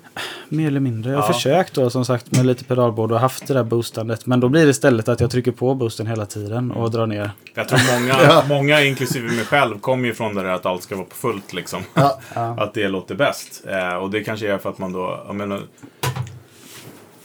[0.49, 1.11] Mer eller mindre.
[1.13, 1.33] Jag har Ja.
[1.33, 4.27] försökt då som sagt med lite pedalbord och haft det där boostandet.
[4.27, 7.31] Men då blir det istället att jag trycker på boosten hela tiden och drar ner.
[7.55, 10.97] Jag tror många, många inklusive mig själv, kommer ju från det där att allt ska
[10.97, 11.83] vara på fullt liksom.
[11.95, 12.19] Ja.
[12.59, 13.63] Att det låter bäst.
[13.69, 15.61] Eh, och det kanske är för att man då, jag menar,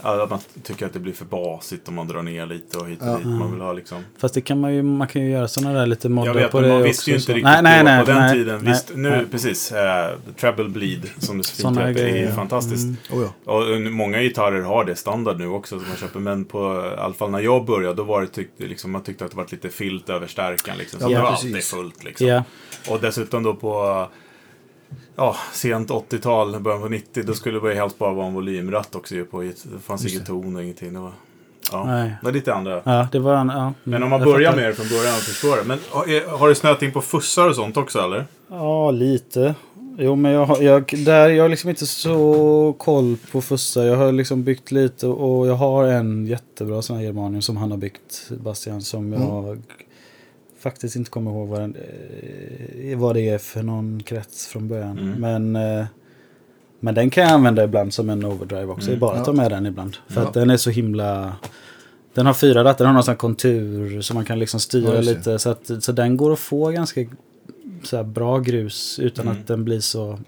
[0.05, 2.87] ja, att man tycker att det blir för basigt om man drar ner lite och
[2.87, 3.17] hit och Ja.
[3.17, 3.25] dit.
[3.27, 4.03] Man vill ha liksom...
[4.17, 6.51] Fast det kan man ju, man kan ju göra sådana där lite moddar Jag vet,
[6.51, 7.31] på men det man visste ju inte så.
[7.31, 8.59] riktigt nej, nej, nej, på den nej, tiden.
[8.63, 9.25] nej, visst, nu, nej.
[9.31, 9.71] precis.
[9.71, 12.31] Eh, treble bleed, som det så fint heter, är ju ja.
[12.35, 12.83] fantastiskt.
[12.83, 12.97] Mm.
[13.11, 13.53] Oh, ja.
[13.53, 16.19] Och eh, många gitarrer har det standard nu också som man köper.
[16.19, 19.25] Men på, i alla fall när jag började, då var det tyckte, liksom, man tyckte
[19.25, 20.77] att det var lite filt över stärkan.
[20.77, 20.99] Liksom.
[20.99, 21.45] Så Ja, det var precis.
[21.53, 22.27] alltid fullt liksom.
[22.27, 22.43] Ja,
[22.89, 24.07] Och dessutom då på
[25.15, 29.15] ja, sent 80-tal, början på 90, då skulle det helst bara vara en volymratt också.
[29.31, 29.53] På, det
[29.85, 30.93] fanns Just ingen ton och ingenting.
[30.93, 31.11] Det var,
[31.71, 32.09] ja, Nej.
[32.21, 32.81] det var lite andra.
[32.85, 33.47] ja, det var en...
[33.49, 34.61] Ja, Men mm, om man jag börjar fattar.
[34.61, 35.63] med det från början och förstår det.
[35.63, 35.79] Men
[36.39, 38.25] har- du snöat in på fussar och sånt också eller?
[38.47, 39.55] Ja, lite.
[39.97, 43.83] Jo, men jag har, jag, där, jag har liksom inte så koll på fussar.
[43.85, 47.71] Jag har liksom byggt lite och jag har en jättebra sån här Germanium som han
[47.71, 49.61] har byggt, Bastian, som jag
[50.69, 54.99] faktiskt inte kommer ihåg vad, den, eh, vad det är för någon krets från början.
[54.99, 55.19] Mm.
[55.21, 55.85] Men, eh,
[56.79, 58.87] men den kan jag använda ibland som en overdrive också.
[58.87, 58.99] Mm.
[58.99, 59.25] Bara Ja.
[59.25, 59.97] ta med den ibland.
[60.07, 60.27] För Ja.
[60.27, 61.35] att den är så himla...
[62.13, 65.01] Den har fyra rattar, den har någon sån kontur som man kan liksom styra Ja,
[65.01, 65.39] lite.
[65.39, 67.05] Så, att, så den går att få ganska
[67.83, 69.37] så bra grus utan Mm.
[69.41, 70.19] att den blir så...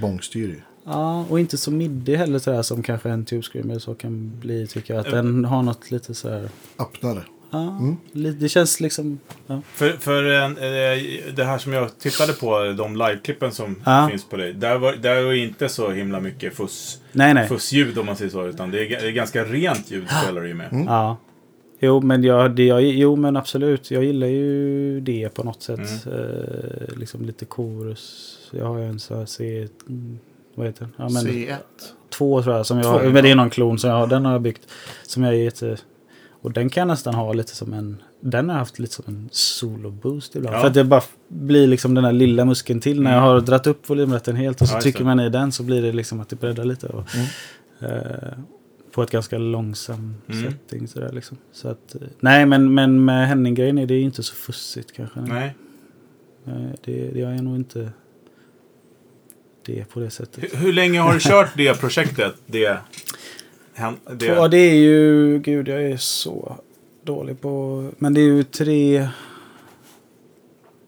[0.00, 0.62] Bångstyrig.
[0.84, 4.32] Ja, och inte så middig heller så här som kanske en Tube Screamer så kan
[4.40, 5.06] bli tycker jag.
[5.06, 6.48] Att den har något lite så här...
[6.78, 7.22] Öppnare.
[7.52, 7.96] Ja, Mm.
[8.38, 9.18] det känns liksom...
[9.46, 9.60] Ja.
[9.72, 14.08] För, för en, eh, det här som jag tittade på, de liveklippen som Ja.
[14.10, 14.52] finns på dig.
[14.52, 17.48] Där var, där var inte så himla mycket fuss, Nej, nej.
[17.48, 18.46] fussljud om man säger så.
[18.46, 20.72] Utan det är, det är ganska rent ljud spelar du ju med.
[20.72, 20.86] Mm.
[20.86, 21.16] Ja.
[21.84, 23.90] Jo men, jag, det, jag, jo, men absolut.
[23.90, 26.06] Jag gillar ju det på något sätt.
[26.06, 26.18] Mm.
[26.18, 28.38] Eh, liksom lite chorus.
[28.50, 29.68] Jag har ju en sån här C...
[29.88, 30.18] mm,
[30.54, 30.92] Vad heter den?
[30.96, 31.56] Ja, men, C1.
[32.10, 32.66] Två tror jag.
[32.66, 34.06] Som jag Två, men det är någon klon som jag har.
[34.06, 34.62] Den har jag byggt.
[35.02, 35.76] Som jag är jätte...
[36.42, 38.02] Och den kan jag nästan ha lite som en...
[38.20, 40.56] Den har jag haft lite som en solo-boost ibland.
[40.56, 40.60] Ja.
[40.60, 43.02] För att det bara blir liksom den här lilla muskeln till.
[43.02, 43.28] När jag Mm.
[43.32, 45.92] har dragit upp volymrätten helt och så Ja, trycker man i den så blir det
[45.92, 46.86] liksom att det breddar lite.
[46.86, 47.26] Och, Mm.
[47.96, 48.28] eh,
[48.92, 50.42] på ett ganska långsam Mm.
[50.52, 51.36] setting sådär liksom.
[51.52, 55.20] Så att, eh, nej men, men med Henning-grejen är det inte så fussigt kanske.
[55.20, 55.54] Nej.
[56.44, 57.90] Nej, det, det är nog inte
[59.66, 60.44] det på det sättet.
[60.44, 62.34] Hur, hur länge har du kört det projektet?
[62.46, 62.78] Det,
[63.74, 65.38] hen- det, Ja, det är ju...
[65.38, 66.56] Gud, jag är så
[67.04, 67.84] dålig på...
[67.98, 69.08] Men det är ju tre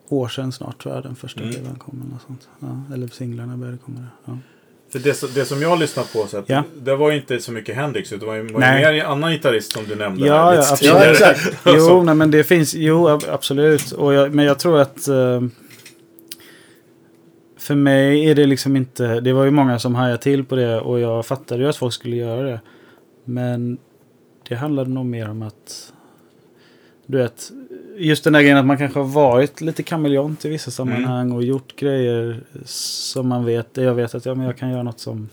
[0.09, 1.53] år sedan snart tror jag den första Mm.
[1.53, 2.03] skivan kom.
[2.09, 2.49] Eller, sånt.
[2.61, 3.99] Ja, eller singlarna började komma.
[4.25, 4.39] Ja.
[4.93, 6.63] För det, som- det som jag lyssnat på, så att, Ja.
[6.83, 8.13] det var ju inte så mycket Hendrix.
[8.13, 10.27] Utan det var ju, var ju mer annan gitarrist som du nämnde.
[10.27, 10.95] Ja, här ja, absolut.
[10.95, 11.57] Ja, exakt.
[11.67, 12.75] Jo, nej, men det finns...
[12.75, 13.93] Jo, ab- absolut.
[13.93, 15.09] Och jag, men jag tror att...
[15.09, 15.43] Eh,
[17.65, 19.21] för mig är det liksom inte...
[19.21, 21.93] Det var ju många som hajade till på det och jag fattade ju att folk
[21.93, 22.61] skulle göra det.
[23.25, 23.79] Men
[24.49, 25.93] det handlade nog mer om att...
[27.07, 27.51] Du vet,
[27.97, 31.43] just den där grejen att man kanske har varit lite kameleont i vissa sammanhang och
[31.43, 35.01] gjort grejer som man vet, där jag vet att ja, men jag kan göra något
[35.01, 35.29] som...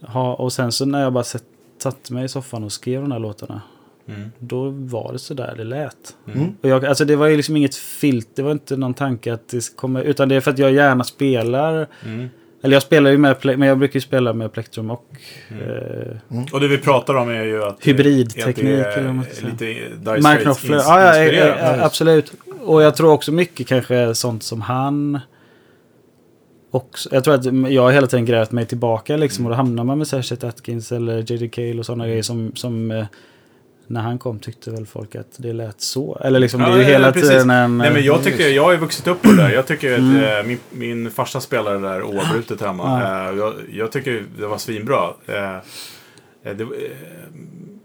[0.00, 1.44] Ha, och sen så när jag bara sett,
[1.78, 3.62] satt mig i soffan och skrev de här låtarna.
[4.08, 4.30] Mm.
[4.38, 6.16] Då var det så där det lät.
[6.34, 6.54] Mm.
[6.62, 9.48] Och jag, alltså det var ju liksom inget filt, det var inte någon tanke att
[9.48, 12.28] det kommer, utan det är för att jag gärna spelar, Mm.
[12.62, 15.06] eller jag spelar ju med, men jag brukar ju spela med plektrum och
[15.48, 15.62] Mm.
[16.30, 17.86] eh, Och det vi pratar om är ju att...
[17.86, 19.50] Hybridteknik, är eller vad man ska säga.
[19.50, 20.76] Lite Dire Mark Knopfler.
[20.78, 22.32] ins- Ja, ja, absolut.
[22.60, 25.20] Och jag tror också mycket kanske sånt som han
[26.70, 27.08] också.
[27.12, 29.98] Jag tror att jag har hela tiden grävt mig tillbaka liksom och då hamnar man
[29.98, 31.48] med Sachet Atkins eller J.D.
[31.48, 33.04] Cale och sådana grejer som, som eh,
[33.86, 36.18] när han kom tyckte väl folk att det lät så.
[36.24, 37.30] Eller liksom Ja, det är ju ja, hela precis.
[37.30, 37.78] tiden en...
[37.78, 39.50] Nej, men jag, tycker, jag har ju vuxit upp på det där.
[39.50, 40.38] Jag tycker att Mm.
[40.38, 43.00] eh, min, min farsa spelade där oavbrutet hemma.
[43.02, 43.30] Ja.
[43.30, 45.10] Eh, jag, jag tycker det var svinbra.
[45.26, 45.60] Eh, eh,
[46.42, 46.68] det, eh,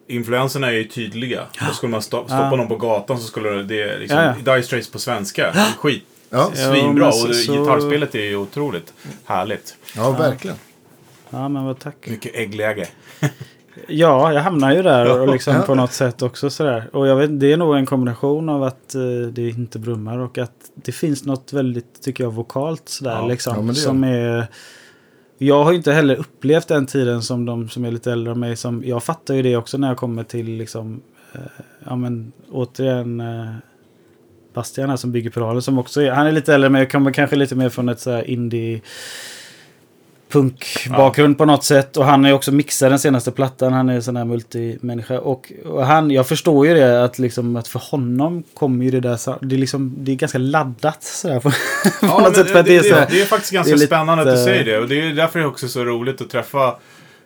[0.07, 1.41] influenserna är ju tydliga.
[1.67, 2.55] Då skulle man stoppa, stoppa Ja.
[2.55, 5.53] någon på gatan så skulle det- det liksom, Ja, Dire Straits på svenska.
[5.77, 6.03] Skit.
[6.29, 7.07] Ja, Ja, Svinbra.
[7.07, 8.93] och så- gitarrspelet är ju otroligt
[9.25, 9.75] härligt.
[9.95, 10.57] ja verkligen.
[11.29, 11.95] Ja, men vad tack.
[12.07, 12.87] Mycket äggläge.
[13.87, 15.61] Ja, jag hamnar ju där och liksom Ja.
[15.61, 16.89] på något sätt också sådär.
[16.93, 20.37] Och jag vet, det är nog en kombination av att eh, det inte brummar och
[20.37, 23.27] att det finns något väldigt, tycker jag, vokalt sådär Ja.
[23.27, 23.67] liksom.
[23.67, 24.47] Ja, som är...
[25.37, 28.55] Jag har inte heller upplevt den tiden som de som är lite äldre än mig.
[28.55, 31.01] Som, jag fattar ju det också när jag kommer till liksom,
[31.33, 31.39] eh,
[31.85, 33.49] ja men återigen eh,
[34.53, 37.11] Bastian här som bygger pedalen som också är, han är lite äldre men jag kommer
[37.13, 38.81] kanske lite mer från ett så här indie
[40.31, 41.97] punkbakgrund på något sätt.
[41.97, 43.73] Och han är också mixar den senaste plattan.
[43.73, 45.19] Han är en sån här multimänniska.
[45.19, 48.99] Och, och han, jag förstår ju det att, liksom, att för honom kommer ju det
[48.99, 49.17] där...
[49.17, 51.39] så- Det är, liksom, det är ganska laddat sådär.
[51.39, 51.55] På, på
[52.01, 52.53] Ja, något men sätt.
[52.53, 54.65] Det, det är så det, är faktiskt ganska det är lite- spännande att du säger
[54.65, 54.79] det.
[54.79, 56.75] Och det är därför det är också så roligt att träffa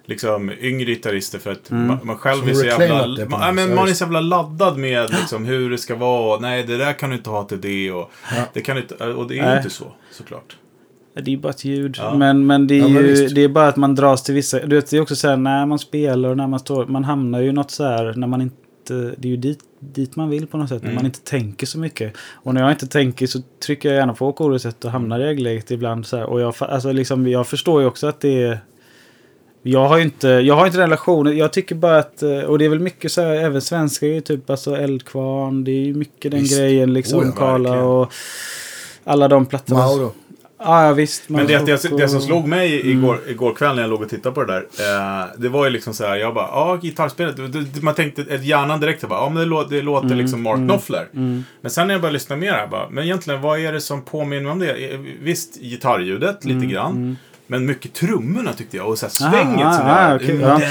[0.06, 1.40] liksom, yngre gitarrister.
[1.40, 1.88] För att Mm.
[1.88, 2.86] man, man själv Som är så jävla...
[2.88, 5.96] på Man, något ja, men man är så jävla laddad med liksom, hur det ska
[5.96, 6.40] vara.
[6.40, 7.92] Nej, det där kan du inte ha till det.
[7.92, 8.12] Och,
[8.54, 9.58] det, kan du inte, och det är Nej.
[9.58, 10.56] inte så, såklart.
[11.22, 11.96] Det är bara ett ljud.
[12.00, 12.14] Ja.
[12.18, 14.60] Men, men, det, är Ja, men ju, det är bara att man dras till vissa...
[14.60, 16.86] Du vet, det är också så här när man spelar och när man står...
[16.86, 18.64] Man hamnar ju något så här när man inte...
[19.18, 20.82] Det är ju dit, dit man vill på något sätt.
[20.82, 20.96] När Mm.
[20.96, 22.14] man inte tänker så mycket.
[22.34, 25.72] Och när jag inte tänker så trycker jag gärna på koruset och hamnar i äggläget
[25.72, 26.06] ibland.
[26.06, 26.26] Så här.
[26.26, 28.60] Och jag, alltså, liksom, jag förstår ju också att det är...
[29.68, 31.38] Jag har ju inte, jag har inte relationen.
[31.38, 34.14] Jag tycker bara att, eh, och det är väl mycket så här, även svenska är
[34.14, 35.64] ju typ alltså Eldkvarn.
[35.64, 36.58] Det är ju mycket den Visst.
[36.58, 37.20] grejen liksom.
[37.20, 38.12] Oh ja, Karla och
[39.04, 39.80] alla de plattorna.
[39.80, 40.12] Mauro.
[40.60, 41.30] Ja, ja visst.
[41.30, 42.98] Men det, det, det som slog mig Mm.
[42.98, 44.62] igår, igår kväll när jag låg och tittade på det där.
[45.22, 47.38] Eh, det var ju liksom så här, jag bara, ja, gitarrspelet.
[47.38, 50.18] Det, det, man tänkte, ett hjärnan direkt, bara, ja men det, låter, det låter Mm,
[50.18, 51.08] liksom Mark Knopfler.
[51.14, 51.44] Mm.
[51.62, 54.02] Men sen när jag började lyssna mer, jag bara, men egentligen vad är det som
[54.02, 54.72] påminner om det?
[54.94, 57.18] Eh, Visst, gitarrljudet lite grann.
[57.48, 59.78] Men mycket trummorna tyckte jag och så här Mm, svänget ah,
[60.20, 60.46] sådär.
[60.46, 60.62] ah,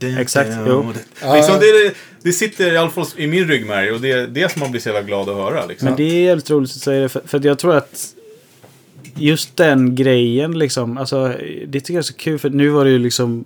[0.00, 0.20] ja.
[0.20, 0.92] Exakt, jo.
[1.34, 4.60] Liksom, det, det, sitter i alla fall i min ryggmärg och det är det som
[4.60, 5.66] man blir så jävla glad att höra.
[5.66, 5.86] Liksom.
[5.88, 7.08] Men det är jävligt roligt att säga det.
[7.08, 8.06] För, för jag tror att
[9.16, 10.98] just den grejen liksom.
[10.98, 11.34] Alltså,
[11.68, 12.38] det tycker jag är så kul.
[12.38, 13.44] För nu var det ju liksom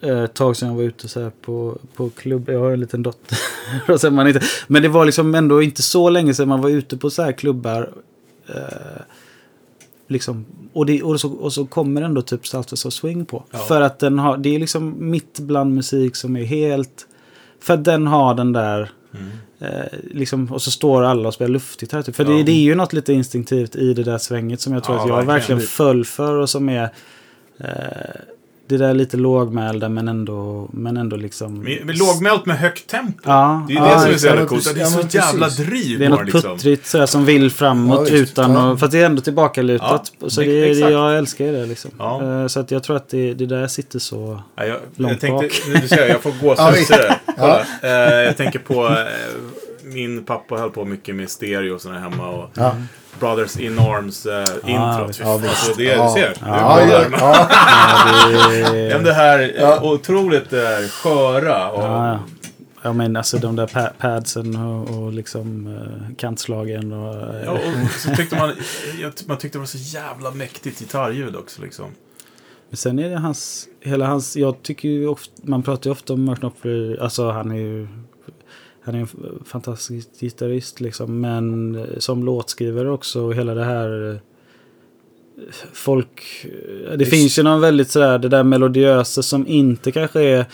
[0.00, 2.48] eh, ett tag sedan jag var ute så på, på klubb.
[2.48, 3.38] Jag har en liten dotter.
[3.88, 6.70] Och sen man inte, men det var liksom ändå inte så länge sedan man var
[6.70, 7.92] ute på så här klubbar.
[8.46, 9.02] Eh,
[10.08, 13.44] liksom, och, det, och, så, och så kommer ändå typ och Swing på.
[13.50, 13.58] Ja.
[13.58, 17.06] För att den har, det är liksom mitt bland musik som är helt...
[17.60, 18.90] För att den har den där...
[19.14, 19.30] Mm.
[19.60, 19.68] Eh,
[20.10, 22.02] liksom, och så står alla och spelar luftgitarr.
[22.02, 22.16] Typ.
[22.16, 22.30] För Ja.
[22.30, 25.02] det, det är ju något lite instinktivt i det där svänget som jag tror Ja,
[25.02, 25.38] att jag verkligen.
[25.38, 26.34] verkligen föll för.
[26.34, 26.88] Och som är
[27.58, 27.66] eh,
[28.66, 31.54] det där lite lågmälda men ändå, men ändå liksom...
[31.60, 33.18] Men, men lågmält med högt tempo.
[33.24, 34.74] Ja, Det är ja, det som är så jävla Ja, coolt.
[34.74, 35.66] Det är ja, så jävla precis.
[35.66, 36.40] driv Det är något liksom.
[36.42, 38.70] puttrigt sådär, som vill framåt Ja, utan Ja.
[38.70, 40.12] och, Fast det är ändå tillbakalutat.
[40.20, 41.90] Ja, så det- det, jag älskar det liksom.
[41.98, 42.40] Ja.
[42.40, 44.42] Eh, så att jag tror att det, det där sitter så...
[44.56, 45.82] Ja, jag, Långt jag tänkte, bak.
[45.82, 46.86] nu ser, jag får Ja, gåshud.
[47.38, 47.60] Kolla.
[47.82, 47.90] Eh,
[48.24, 48.94] jag tänker på, eh,
[49.82, 52.28] min pappa höll på mycket med stereo och sådär hemma.
[52.28, 52.76] Och Ja.
[53.20, 55.06] Brothers in Arms eh, intro.
[55.06, 55.18] visst.
[55.18, 56.06] Fy Ja, alltså, det, Ja.
[56.14, 56.34] Du ser.
[56.40, 57.48] Ja, det, ja, är ja.
[58.90, 59.80] Ja, det här Ja.
[59.82, 61.70] otroligt eh, sköra.
[61.70, 62.18] Och, Ja, ja.
[62.82, 67.14] Jag menar alltså de där pa- padsen och, och liksom uh, kantslagen och...
[67.34, 68.52] eh, Ja, och så tyckte man,
[69.00, 71.62] jag, man tyckte det var så jävla mäktigt gitarrljud också.
[71.62, 71.86] Liksom.
[72.70, 76.12] Men sen är det hans, hela hans, jag tycker ju ofta, man pratar ju ofta
[76.12, 77.88] om Mark Knopfler, alltså han är ju,
[78.84, 79.08] han är en
[79.44, 84.18] fantastisk gitarrist liksom, men eh, som låtskrivare också, och hela det här eh,
[85.72, 87.10] folk, eh, det Visst.
[87.10, 90.46] finns ju någon väldigt sådär, det där melodiösa som inte kanske är,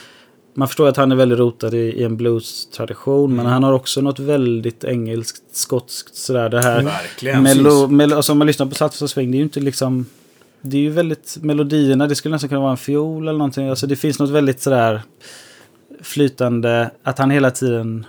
[0.54, 4.00] man förstår att han är väldigt rotad i, i en blues-tradition, men han har också
[4.00, 7.42] något väldigt engelskt, skotskt sådär, det här Verkligen.
[7.42, 10.06] Melo, melo, alltså om man lyssnar på och Swing, det är ju inte liksom...
[10.62, 11.36] Det är ju väldigt...
[11.40, 13.68] Melodierna, det skulle nästan kunna vara en fiol eller någonting.
[13.68, 15.02] Alltså det finns något väldigt sådär
[16.02, 18.06] flytande, att han hela tiden...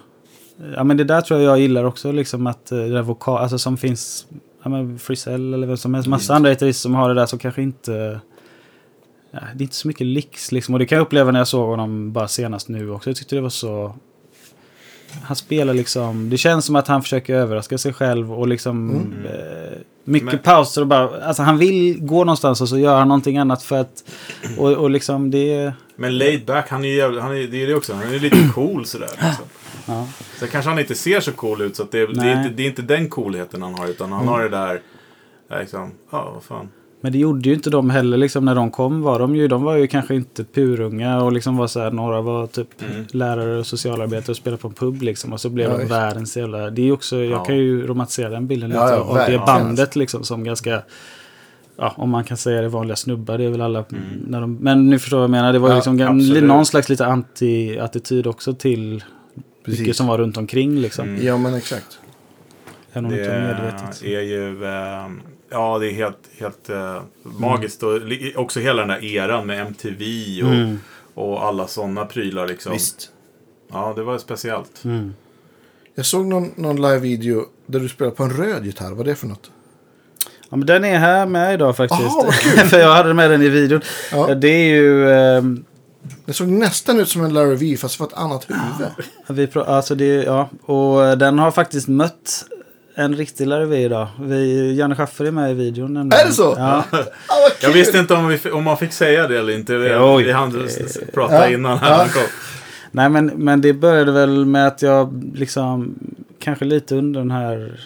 [0.75, 3.41] Ja men det där tror jag jag gillar också, liksom att eh, det där vokal,
[3.41, 4.25] alltså som finns...
[4.63, 7.39] Ja men Frisell eller vem som helst, massa andra gitarrister som har det där som
[7.39, 8.19] kanske inte...
[9.31, 10.73] Ja, det är inte så mycket licks liksom.
[10.75, 13.09] Och det kan jag uppleva när jag såg honom bara senast nu också.
[13.09, 13.95] Jag tyckte det var så...
[15.23, 16.29] Han spelar liksom...
[16.29, 18.91] Det känns som att han försöker överraska sig själv och liksom...
[19.25, 21.25] Eh, mycket Men- pauser och bara...
[21.25, 24.03] Alltså han vill gå någonstans och så gör han någonting annat för att...
[24.57, 25.73] Och, och liksom det...
[25.95, 27.93] Men laid back, han är ju jävla- han är, det är det också.
[27.93, 29.09] Han är lite cool sådär.
[29.11, 29.45] Liksom.
[29.91, 30.07] Ja.
[30.39, 31.75] Sen kanske han inte ser så cool ut.
[31.75, 33.87] Så att det, det, är inte, det är inte den coolheten han har.
[33.87, 34.81] Utan han har det där,
[35.59, 36.69] liksom, ja vad fan.
[37.03, 39.63] Men det gjorde ju inte de heller liksom när de kom var de ju, de
[39.63, 43.05] var ju kanske inte purunga och liksom var så här, några var typ Mm.
[43.11, 46.37] lärare och socialarbetare och spelade på en pub liksom och så blev Ja, de världens
[46.37, 47.43] jävla, det är också, jag Ja.
[47.45, 50.81] kan ju romantisera den bilden lite Ja, ja, av det bandet liksom som ganska,
[51.77, 54.03] ja om man kan säga det, vanliga snubbar, det är väl alla, Mm.
[54.27, 56.43] när de, men ni förstår vad jag menar, det var Ja, liksom absolut.
[56.43, 59.03] någon slags lite anti-attityd också till
[59.63, 59.97] mycket Precis.
[59.97, 61.09] som var runt omkring liksom.
[61.09, 61.25] Mm.
[61.25, 61.99] Ja, men exakt.
[62.93, 63.99] Även om det inte medvetet.
[64.01, 65.07] Det är ju, eh,
[65.49, 67.83] ja det är helt, helt eh, magiskt.
[67.83, 70.05] Och li- också hela den där eran med MTV
[70.43, 70.79] och, Mm.
[71.13, 72.71] Och alla sådana prylar liksom.
[72.73, 73.11] Visst.
[73.71, 74.83] Ja, det var speciellt.
[74.85, 75.13] Mm.
[75.95, 78.91] Jag såg någon, någon live-video där du spelar på en röd gitarr.
[78.91, 79.51] Vad är det för något?
[80.49, 82.01] Ja, men den är här med idag faktiskt.
[82.01, 82.33] Aha, vad
[82.69, 83.81] För jag hade med den i videon.
[84.11, 84.35] Ja.
[84.35, 85.11] Det är ju...
[85.11, 85.63] ehm,
[86.25, 88.91] Det såg nästan ut som en Larry V fast var ett annat huvud.
[89.27, 90.49] vi pra- alltså det, ja.
[90.61, 92.45] Och eh, den har faktiskt mött
[92.95, 94.07] en riktig Larry V idag.
[94.21, 96.21] Vi, Janne Schaffer är med i videon nämligen.
[96.23, 96.53] Är det så?
[96.57, 96.83] Ja.
[96.91, 97.03] Ah,
[97.61, 99.77] Jag visste inte om, vi, om man fick säga det eller inte.
[99.77, 100.23] Vi, Oj.
[100.23, 100.67] vi hann
[101.13, 101.49] prata Ja.
[101.53, 101.89] innan här.
[101.91, 101.95] Ja.
[101.97, 102.21] han kom.
[102.91, 105.95] Nej men, men det började väl med att jag liksom
[106.39, 107.79] kanske lite under den här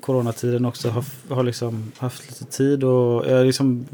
[0.00, 3.86] coronatiden också har, har liksom haft lite tid och jag liksom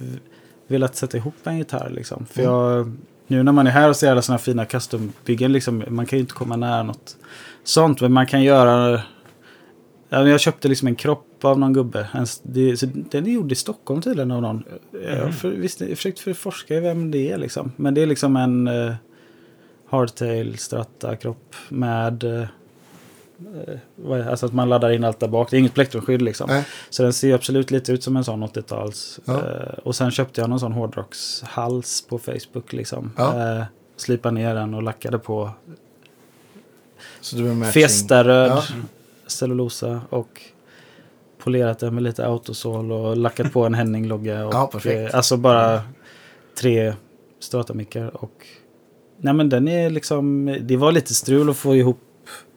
[0.67, 2.27] velat sätta ihop en gitarr liksom.
[2.27, 2.93] För jag,
[3.27, 6.21] nu när man är här och ser alla sådana fina custombyggen liksom, man kan ju
[6.21, 7.17] inte komma nära något
[7.65, 8.01] sånt.
[8.01, 9.01] Men man kan göra
[10.09, 12.09] jag köpte liksom en kropp av någon gubbe.
[12.13, 14.65] En, det, så den är gjord i Stockholm tydligen av någon.
[15.09, 17.73] Jag, för, visst, jag försökte förforska i vem det är liksom.
[17.77, 18.95] Men det är liksom en uh,
[19.91, 22.25] hardtail strata kropp med...
[22.25, 22.49] eh, eh, är-
[24.31, 25.51] alltså att man laddar in allt där bak.
[25.51, 26.47] Det är inget plektrumskydd liksom.
[26.51, 26.65] Nej.
[26.91, 29.21] Så den ser absolut lite ut som en sån 80-tals.
[29.25, 29.35] Ja.
[29.35, 33.11] Eh, och sen köpte jag någon sån hårdrockshals på Facebook liksom.
[33.17, 33.57] Ja.
[33.59, 33.65] Eh,
[33.97, 35.51] slipade ner den och lackade på
[37.21, 37.65] Så du är.
[37.71, 38.63] Fiesta-röd Ja.
[39.27, 40.41] cellulosa och
[41.39, 44.47] polerat den med lite autosol och lackat på en Henning-logga.
[44.47, 45.11] och, Ja, perfekt.
[45.13, 45.83] eh, Alltså bara
[46.61, 46.95] tre
[47.41, 48.47] stratamickar och...
[49.19, 50.57] Nej men den är liksom...
[50.61, 52.01] Det var lite strul att få ihop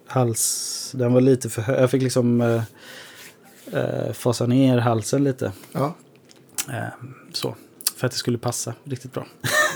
[0.08, 0.92] hals...
[0.96, 1.82] Den var lite för hög.
[1.82, 2.64] Jag fick liksom eh,
[3.80, 5.52] eh, fasa ner halsen lite.
[5.72, 5.96] Ja.
[6.70, 7.56] Eh, så.
[7.98, 9.26] För att det skulle passa riktigt bra.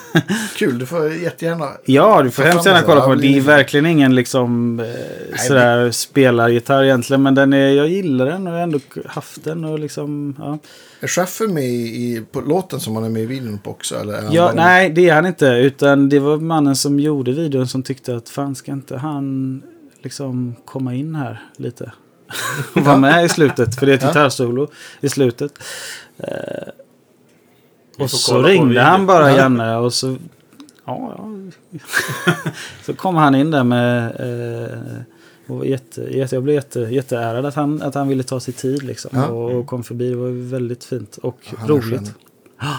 [0.56, 1.70] Kul, du får jättegärna...
[1.86, 3.22] Ja, du får hemskt gärna kolla på den.
[3.22, 7.24] Det är verkligen ingen liksom eh, sådär spelargitarr egentligen.
[7.24, 10.60] Men den är, jag gillar den och jag har ändå haft den och liksom, ja.
[11.00, 13.96] Är Schaffer med i, på låten som han är med i videon på också?
[13.96, 15.46] Eller ja nej, det är han inte.
[15.46, 19.62] Utan det var mannen som gjorde videon som tyckte att fan ska inte han
[20.02, 21.92] liksom komma in här lite.
[22.76, 23.76] Och vara med i slutet.
[23.80, 24.08] För det är ett Ja.
[24.08, 24.68] gitarrsolo
[25.02, 25.52] i slutet.
[26.18, 26.68] Eh,
[28.00, 29.38] och så ringde han bara Ja.
[29.38, 30.16] Janne och så...
[30.86, 31.80] Ja, ja.
[32.86, 34.06] så kom han in där med...
[34.20, 34.78] Eh,
[35.48, 38.84] och jätte, jätte, jag blev jätte, jätteärad att han, att han ville ta sig tid
[38.84, 39.12] liksom.
[39.14, 39.28] Ja.
[39.28, 40.10] Och, och kom förbi.
[40.10, 42.14] Det var väldigt fint och roligt.
[42.60, 42.70] skön.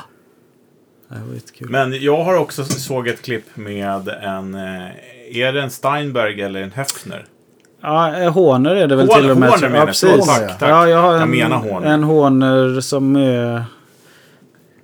[1.60, 4.54] Men jag har också såg ett klipp med en...
[4.54, 7.24] eh, Är det en Steinberg eller en Hefner?
[7.82, 9.48] Ja, eh, Horner är det väl Horner- till och med.
[9.50, 9.86] Horner ja, menar jag.
[9.86, 10.26] precis.
[10.26, 10.70] Tack, tack.
[10.70, 11.88] Ja, jag har en, Jag Horner.
[11.88, 13.64] en Horner som är...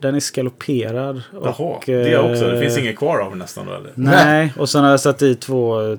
[0.00, 1.22] Den är skalopperad.
[1.42, 2.44] Jaha, och, det också.
[2.44, 3.90] Det eh, finns inget kvar av nästan då eller?
[3.94, 5.96] Nej, och sen har jag satt i två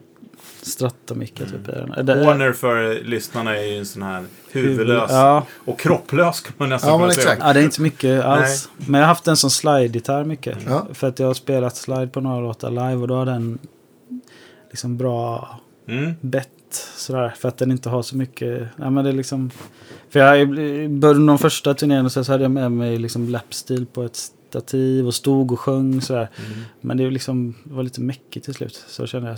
[0.69, 1.65] Strata-mickar typ
[2.05, 6.69] det- Horner för lyssnarna är ju en sån här huvudlös Ja, och kropplös kan man
[6.69, 7.37] nästan Ja, kunna men säga.
[7.39, 8.69] ja, det är inte så mycket alls.
[8.77, 10.57] Men jag har haft en som slide-gitarr mycket.
[10.67, 10.87] Ja.
[10.93, 13.59] För att jag har spelat slide på några låtar live och då har den
[14.69, 16.13] liksom bra Mm.
[16.21, 16.47] bett
[16.95, 17.33] sådär.
[17.39, 18.67] För att den inte har så mycket.
[18.75, 19.51] Ja, men det är liksom.
[20.09, 24.03] För jag i början de första turnéerna så hade jag med mig liksom lapstil på
[24.03, 24.15] ett
[24.49, 26.29] stativ och stod och sjöng sådär.
[26.45, 26.59] Mm.
[26.81, 28.83] Men det är liksom, det var lite mäckigt till slut.
[28.87, 29.37] Så kände jag.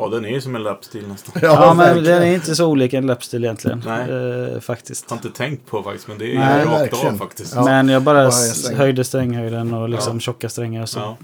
[0.00, 1.34] Ja, den är ju som en lapstil nästan.
[1.42, 2.04] Ja, men verkligen.
[2.20, 3.82] den är inte så olik en lapstil egentligen.
[3.86, 4.10] Nej.
[4.54, 5.10] Eh, faktiskt.
[5.10, 7.18] Har inte tänkt på faktiskt, men det är ju Nej, rakt av verkligen.
[7.18, 7.54] faktiskt.
[7.54, 7.64] Ja.
[7.64, 8.78] Men jag bara strängar.
[8.78, 10.20] höjde stränghöjden och liksom Ja.
[10.20, 11.16] tjocka strängar så Ja.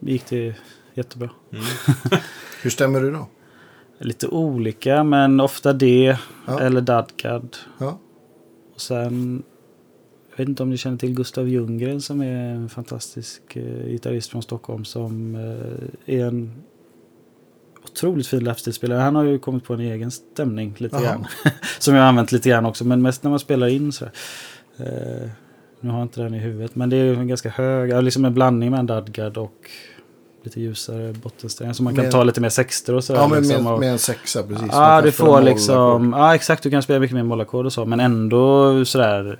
[0.00, 0.54] gick det
[0.94, 1.30] jättebra.
[1.52, 1.64] Mm.
[2.62, 3.26] Hur stämmer du då?
[3.98, 6.60] Lite olika men ofta det Ja.
[6.60, 7.56] eller dadgad.
[7.78, 7.98] Ja.
[8.74, 9.42] Och sen,
[10.30, 14.30] jag vet inte om ni känner till Gustav Ljunggren som är en fantastisk eh, gitarrist
[14.30, 16.52] från Stockholm som eh, är en
[17.84, 18.98] otroligt fin lapstilspelare.
[19.00, 21.02] Han har ju kommit på en egen stämning lite Jaha.
[21.04, 21.26] grann.
[21.78, 24.04] som jag har använt lite grann också, men mest när man spelar in så.
[24.76, 25.28] Eh,
[25.80, 28.24] nu har jag inte den i huvudet, men det är ju en ganska hög, liksom
[28.24, 29.52] en blandning med en dadgad och
[30.44, 31.72] lite ljusare bottensträngar.
[31.72, 33.20] Så man kan Med- ta lite mer sexter och sådär.
[33.20, 34.66] Ja, men liksom, med, och- med en sexa precis.
[34.72, 36.12] Ja, kan du får liksom...
[36.16, 36.62] Ja, exakt.
[36.62, 37.84] Du kan spela mycket mer mollackord och så.
[37.84, 39.38] Men ändå sådär...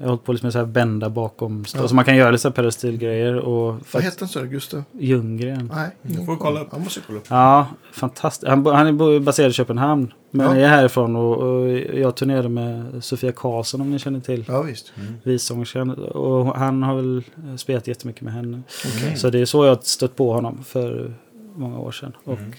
[0.00, 1.64] Jag har hållit på lite med så här bända bakom.
[1.74, 1.88] Ja.
[1.88, 3.34] Så man kan göra lite pedestilgrejer.
[3.36, 4.42] Och Vad fakt- heter den så?
[4.42, 4.82] Gustav?
[4.92, 5.72] Ljunggren.
[5.74, 5.90] Nej.
[6.02, 6.68] Du får kolla upp.
[6.72, 7.24] Jag måste kolla upp.
[7.30, 8.48] Ja, fantastiskt.
[8.48, 10.12] Han, han är baserad i Köpenhamn.
[10.30, 10.64] Men Ja.
[10.64, 14.44] är härifrån och, och jag turnerade med Sofia Karlsson om ni känner till.
[14.48, 14.92] Ja, visst.
[15.22, 15.90] Vissångerskan.
[15.90, 17.22] Och han har väl
[17.56, 18.62] spelat jättemycket med henne.
[18.96, 19.16] Okej.
[19.16, 21.14] Så det är så jag stött på honom för
[21.56, 22.12] många år sedan.
[22.26, 22.38] Mm.
[22.38, 22.56] Och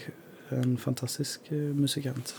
[0.58, 2.36] en fantastisk eh, musikant.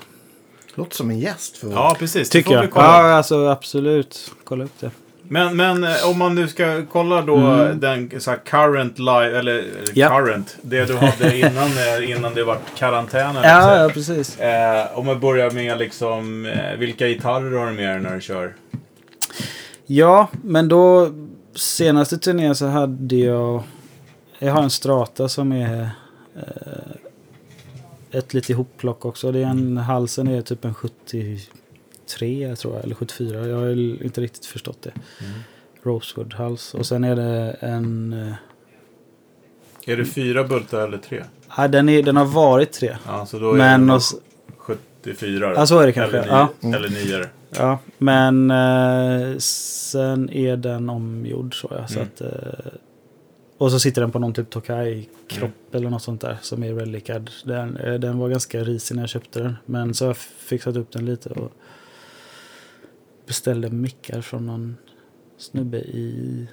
[0.80, 1.56] Låter som en gäst.
[1.56, 2.30] För Ja, precis.
[2.30, 2.68] Det Tycker jag.
[2.74, 4.30] Ja, alltså absolut.
[4.44, 4.90] Kolla upp det.
[5.22, 7.80] Men, men eh, om man nu ska kolla då Mm.
[7.80, 9.64] den så här current live, eller eller
[9.94, 10.08] Ja.
[10.08, 13.36] current, det du hade innan, eh, innan det var karantän.
[13.36, 14.38] eller Ja, ja, precis.
[14.38, 18.20] Eh, om man börjar med liksom, eh, vilka gitarrer har du med dig när du
[18.20, 18.54] kör?
[19.86, 21.10] Ja, men då
[21.54, 23.62] senaste turnén så hade jag
[24.38, 25.90] Jag har en strata som är
[26.36, 26.42] eh,
[28.12, 29.32] ett litet ihopplock också.
[29.32, 33.46] Det är en, halsen är typ en 73 tror jag, eller 74.
[33.48, 34.92] Jag har inte riktigt förstått det.
[35.20, 35.32] Mm.
[35.82, 36.74] Rosewood-hals.
[36.74, 38.12] Och sen är det en...
[39.86, 41.24] Är det fyra bultar eller tre?
[41.56, 42.96] ja, den, är, den har varit tre.
[43.06, 44.14] Ja, så då är Men och, s-
[44.56, 45.52] 74.
[45.54, 46.18] Ja, så är det kanske.
[46.18, 46.48] Eller, Ja.
[46.60, 47.28] nio, eller nior.
[47.50, 51.86] ja, men eh, sen är den omgjord så ja.
[51.86, 52.08] Så Mm.
[52.14, 52.72] att, eh,
[53.60, 55.52] och så sitter den på någon typ Tokai-kropp Mm.
[55.72, 57.30] eller något sånt där som är relikad.
[57.44, 59.56] Den, eh, den var ganska risig när jag köpte den.
[59.66, 61.52] Men så har jag fixat upp den lite och
[63.26, 64.76] beställde mickar från någon
[65.38, 66.46] snubbe i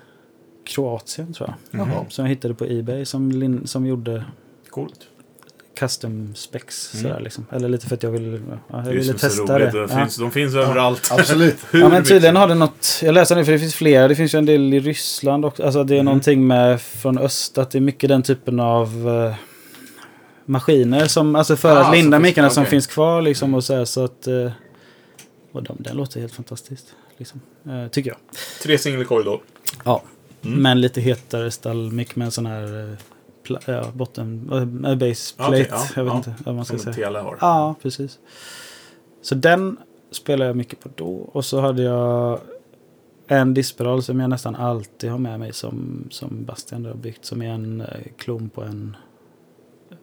[0.64, 1.80] Kroatien tror jag.
[1.82, 2.06] Jaha.
[2.10, 4.26] Som jag hittade på Ebay som, lin- som gjorde
[4.70, 5.08] Coolt.
[5.80, 6.94] Custom specs.
[6.94, 7.04] Mm.
[7.04, 7.46] Sådär, liksom.
[7.52, 9.72] Eller lite för att jag ville, ja, jag Det ville som testa roligt.
[9.72, 9.80] det.
[9.82, 9.98] De Ja.
[10.00, 11.10] finns, de finns överallt.
[11.12, 11.56] Absolut.
[11.72, 14.16] Hur Ja men tydligen har det något, jag läser nu för det finns flera, det
[14.16, 15.64] finns ju en del i Ryssland också.
[15.64, 16.06] Alltså det är Mm.
[16.06, 19.36] någonting med från öst, att det är mycket den typen av eh,
[20.46, 22.70] maskiner som, alltså för Ah, att linda som finns- mickarna som okej.
[22.72, 24.52] finns kvar liksom och så här, så att eh,
[25.52, 26.86] och de, den låter helt fantastiskt.
[27.18, 28.18] Liksom, eh, tycker jag.
[28.64, 29.42] Tre single coil då.
[29.86, 30.04] Ja.
[30.46, 30.62] Mm.
[30.62, 32.98] Men lite hetare stallmick med en sån här
[33.66, 34.50] ja, botten,
[34.86, 35.64] äh, base Ja, plate.
[35.64, 36.18] okej, ja, jag vet ja.
[36.18, 36.94] inte vad man ska säga.
[36.94, 37.38] tele har.
[37.42, 38.20] Ja, precis.
[39.22, 39.78] Så den
[40.12, 41.10] spelar jag mycket på då.
[41.10, 42.40] Och så hade jag
[43.28, 47.26] en diskpedal som jag nästan alltid har med mig som, som Bastian har byggt.
[47.26, 47.88] Som är en eh,
[48.18, 48.98] klon på en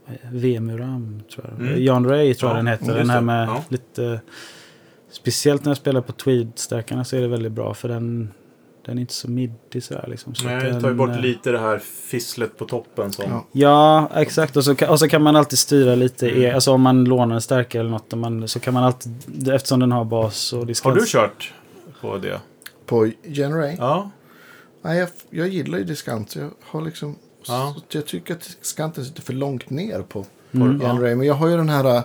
[0.07, 1.69] eh, V-muram, tror jag.
[1.69, 1.83] Mm.
[1.83, 2.95] John Ray tror jag Ja, den heter.
[2.95, 4.21] Den här med lite...
[5.11, 7.75] Speciellt när jag spelar på tweed-stärkarna så är det väldigt bra.
[7.75, 8.31] För den,
[8.85, 10.35] den är inte så middig sådär liksom.
[10.35, 13.25] Så Nej, den, tar ju bort eh, lite det här fisslet på toppen som...
[13.31, 13.45] Ja.
[13.53, 14.57] Ja, exakt.
[14.57, 16.31] Och så, kan- och så kan man alltid styra lite.
[16.31, 16.55] Mm.
[16.55, 18.15] Alltså om man lånar en stärkare eller något.
[18.15, 20.95] Man, så kan man alltid, eftersom den har bas och Har diskant.
[20.99, 21.53] du kört
[22.01, 22.41] på det?
[22.87, 23.77] På Generate?
[23.79, 24.11] Ja.
[24.83, 26.37] Nej, jag, jag gillar ju diskant.
[26.37, 27.17] Jag har liksom...
[27.49, 27.75] Ja.
[27.89, 30.25] så Jag tycker att diskanten sitter för långt ner på
[30.55, 30.81] Mm.
[30.81, 31.15] Generate.
[31.17, 32.03] Men jag har ju den här...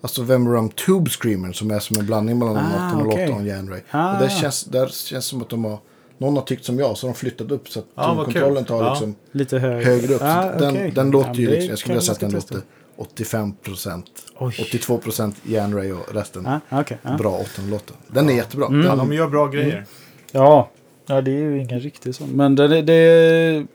[0.00, 3.32] Alltså Vemram Tube Screamer som är som en blandning mellan Ah, 808 okej.
[3.32, 3.82] och en Generate.
[3.90, 4.12] Ah.
[4.16, 5.78] Och det känns, där känns som att de har...
[6.22, 8.64] Någon har tyckt som jag, så har de flyttat upp så att Ja, vad tonkontrollen
[8.64, 8.90] tar Ja.
[8.90, 9.84] liksom Lite högre.
[9.84, 10.22] högre upp.
[10.24, 10.90] Ah, den, okej.
[10.94, 12.58] den låter ju Ja, liksom, jag skulle säga att den låter
[12.96, 14.06] 85 procent.
[14.38, 14.54] Oj.
[14.68, 16.98] 82 procent Janray och resten Ah, okej.
[17.02, 17.16] ah.
[17.16, 17.94] bra 808.
[18.08, 18.66] Den är jättebra.
[18.66, 18.80] Mm.
[18.80, 19.84] ja, Den, de gör bra grejer.
[20.32, 20.70] Ja.
[21.06, 22.28] ja, det är ju ingen riktig sån.
[22.30, 23.66] Men det, det...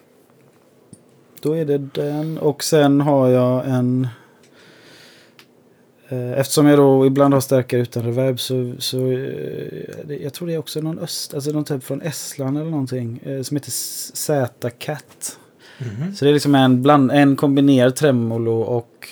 [1.41, 2.37] Då är det den.
[2.37, 4.07] Och sen har jag en...
[6.09, 10.53] eh, Eftersom jag då ibland har stärkare utan reverb så, så eh, jag tror det
[10.53, 15.39] är också någon öst, alltså någon typ från Estland eller någonting eh, som heter Z-Cat.
[15.77, 16.15] Mhm.
[16.15, 19.07] Så det är liksom en, bland, en kombinerad tremolo och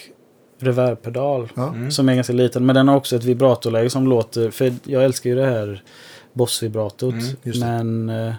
[0.59, 1.49] reverbpedal.
[1.57, 1.91] Mm.
[1.91, 2.65] som är ganska liten.
[2.65, 5.83] Men den har också ett vibratorläge som låter, för jag älskar ju det här
[6.33, 7.13] Boss-vibratot.
[7.43, 8.33] Mm, men eh,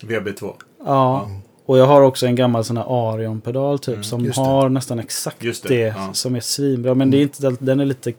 [0.00, 0.52] VB2.
[0.84, 1.30] ja,
[1.66, 5.42] och jag har också en gammal sån här Arion-pedal typ Mm, som har nästan exakt
[5.42, 6.08] Just det, det, ja.
[6.12, 6.94] som är svinbra.
[6.94, 8.12] Men det är inte, den är lite...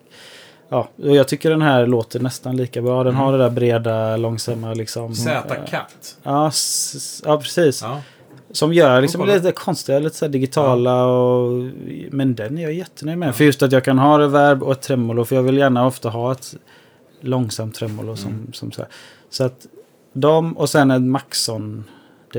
[0.69, 3.03] Ja, och jag tycker den här låter nästan lika bra.
[3.03, 3.25] Den Mm.
[3.25, 5.05] har det där breda, långsamma liksom.
[5.05, 6.17] eh, Z-Cat.
[6.23, 7.81] Ja, s- s- ja, precis.
[7.81, 8.01] Ja.
[8.51, 11.51] Som gör liksom lite konstiga, lite så här digitala och...
[12.11, 13.35] Men den är jag jättenöjd med.
[13.35, 15.25] För just att jag kan ha reverb och ett tremolo.
[15.25, 16.55] För jag vill gärna ofta ha ett
[17.21, 18.53] långsamt tremolo som, Mm.
[18.53, 18.89] som så här.
[19.29, 19.65] Så att
[20.13, 21.83] de och sen en Maxon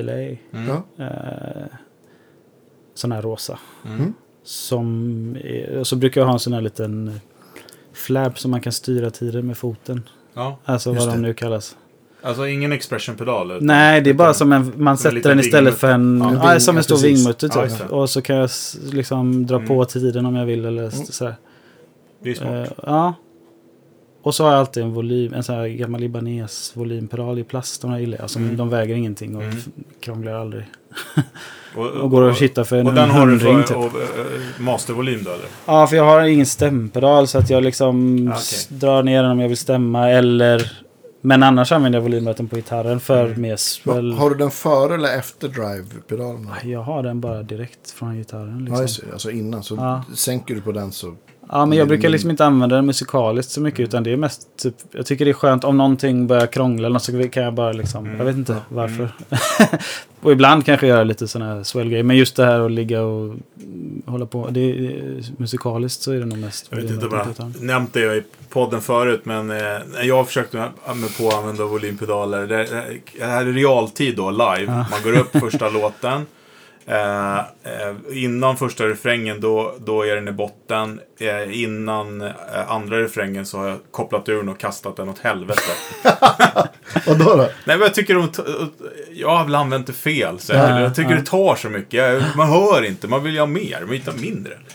[0.00, 0.38] delay.
[0.52, 0.68] Mm.
[0.68, 1.04] Ja.
[1.04, 1.66] Eh,
[2.94, 3.58] sån här rosa.
[3.86, 4.14] Mm.
[4.42, 7.20] Som är, och så brukar jag ha en sån här liten
[7.92, 10.02] flab som man kan styra tiden med foten.
[10.34, 10.58] Ja.
[10.64, 11.76] Alltså vad de nu kallas.
[12.22, 13.58] Alltså ingen expression-pedal?
[13.62, 14.72] Nej, det är bara som en...
[14.76, 15.78] Man sätter den istället vingmutter.
[15.78, 16.18] för en...
[16.24, 17.78] Ja, Ja, ving- som en ja, stor vingmutter Ja, typ.
[17.78, 17.84] det.
[17.94, 18.50] och så kan jag
[18.92, 19.68] liksom dra Mm.
[19.68, 21.34] på tiden om jag vill eller s- sådär.
[22.22, 22.50] Det är smart.
[22.68, 23.14] Eh, ja.
[24.26, 27.82] Och så har jag alltid en volym, en sån här gammal libanes volympedal i plast.
[27.82, 28.22] De här gillar jag.
[28.22, 28.56] Alltså, Mm.
[28.56, 29.56] De väger ingenting och Mm.
[30.00, 30.64] krånglar aldrig.
[31.76, 33.76] och, Och går och hittar för en Och den har du för typ.
[33.76, 33.90] och, eh,
[34.60, 35.46] mastervolym då eller?
[35.66, 39.32] Ja, för jag har ingen stämpedal så att jag liksom Ah, s- drar ner den
[39.32, 40.72] om jag vill stämma eller...
[41.20, 43.40] Men annars använder jag volymmätaren på gitarren för Mm.
[43.40, 44.12] mer swell.
[44.12, 46.48] har du den före eller efter drive-pedalen?
[46.64, 48.68] Jag har den bara direkt från gitarren.
[48.70, 49.04] Ja, Liksom.
[49.06, 49.12] det.
[49.12, 49.62] alltså innan.
[49.62, 50.02] Så Ja.
[50.14, 51.14] sänker du på den så...
[51.50, 51.88] Ja, men jag Mm.
[51.88, 53.80] brukar liksom inte använda den musikaliskt så mycket.
[53.80, 56.98] Utan det är mest typ, jag tycker det är skönt om någonting börjar krångla eller
[56.98, 58.18] så kan jag bara liksom, Mm.
[58.18, 58.60] jag vet inte Ja.
[58.68, 59.08] varför.
[60.20, 63.02] och ibland kanske jag gör lite sådana här swell Men just det här att ligga
[63.02, 64.48] och mm, hålla på.
[64.50, 66.66] Det är, musikaliskt så är det nog mest.
[66.70, 69.56] Jag vet inte om jag nämnt det i podden förut, men eh,
[69.92, 70.68] när jag försökte mig
[71.18, 72.46] på att använda volympedaler.
[72.46, 72.66] Det,
[73.26, 74.66] här är realtid då, live.
[74.66, 76.26] Man går upp första låten.
[76.88, 81.00] Eh, eh, innan första refrängen då, då är den i botten.
[81.20, 82.30] Eh, innan eh,
[82.68, 85.60] andra refrängen så har jag kopplat ur den och kastat den åt helvete.
[87.06, 87.36] Och då?
[87.36, 88.28] Nej, men jag tycker de...
[89.12, 90.38] jag har väl använt det fel.
[90.38, 90.62] säkert.
[90.68, 91.94] Ja, jag tycker det tar så mycket.
[91.94, 94.52] Jag- Man hör inte, man vill ju ha mer, man vill inte ha mindre.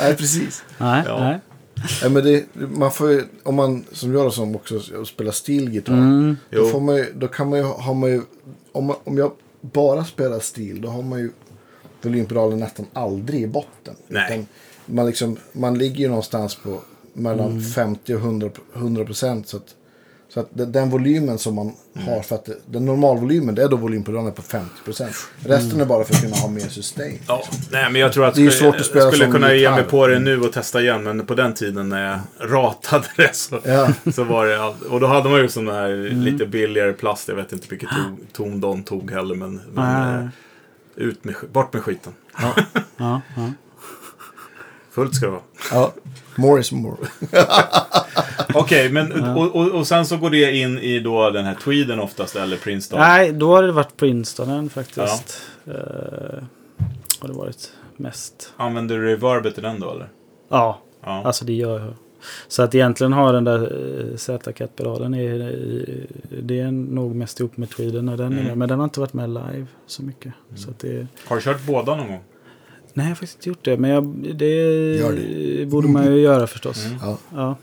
[0.00, 0.64] Nej, precis.
[0.78, 1.18] Nej, Ja.
[1.20, 1.40] nej.
[2.02, 2.44] Nej, men det,
[2.78, 5.92] man får ju, om man som jag då, som också spelar stilgitarr.
[5.94, 6.36] Mm.
[6.50, 8.22] Då, får man ju, då kan man ju, har man ju,
[8.72, 9.32] om, man, om jag
[9.72, 11.30] bara spelar stil, då har man ju
[12.02, 13.94] volympedalen nästan aldrig i botten.
[14.08, 14.46] Nej.
[14.86, 16.80] Man, liksom, man ligger ju någonstans på
[17.12, 19.48] mellan 50 och 100, 100 procent.
[19.48, 19.74] Så att,
[20.30, 21.72] så att den, den volymen som man
[22.06, 25.14] har, för att den normalvolymen, det är då volympedalen på 50 procent.
[25.44, 27.18] Resten är bara för att kunna ha mer sustain.
[27.28, 29.54] Ja, nej, men jag tror att Det är skulle- svårt att spela jag skulle kunna
[29.54, 29.90] ge mig gitarr.
[29.90, 31.02] på det nu och testa igen.
[31.02, 33.88] Men på den tiden när jag ratade det så, Ja.
[34.14, 34.74] så var det all...
[34.90, 36.20] Och då hade man ju sån här Mm.
[36.22, 37.28] lite billigare plast.
[37.28, 39.34] Jag vet inte vilket ton, ton de tog heller.
[39.34, 40.28] Men, men eh,
[40.96, 42.12] ut med, bort med skiten.
[42.40, 42.54] Ja,
[42.96, 43.20] ja.
[44.98, 45.42] Fullt ska det vara.
[45.72, 45.92] Ja,
[46.36, 46.96] more is more.
[48.54, 52.00] Okej, men och, och, och sen så går det in i då den här tweeden
[52.00, 52.98] oftast, eller Princeton.
[53.00, 55.42] Nej, då har det varit Princeton faktiskt.
[55.66, 55.72] Eh,
[57.20, 58.52] har det varit mest.
[58.56, 60.08] Använder du reverbet i den då, eller?
[60.48, 61.22] Ja, Ja.
[61.24, 61.94] alltså det gör jag.
[62.48, 65.38] Så att egentligen har den där uh, Z-cat-pedalen, är,
[66.42, 68.44] det är nog mest ihop med tweeden när den är Mm.
[68.46, 68.58] med.
[68.58, 70.32] Men den har inte varit med live så mycket.
[70.56, 72.20] Så att det, Har du kört båda någon gång?
[72.98, 73.76] Nej, jag har faktiskt inte gjort det.
[73.76, 75.66] Men jag, det, Gör det.
[75.66, 76.86] borde man ju göra förstås.
[76.86, 76.98] Mm.
[77.02, 77.56] Ja, Ja.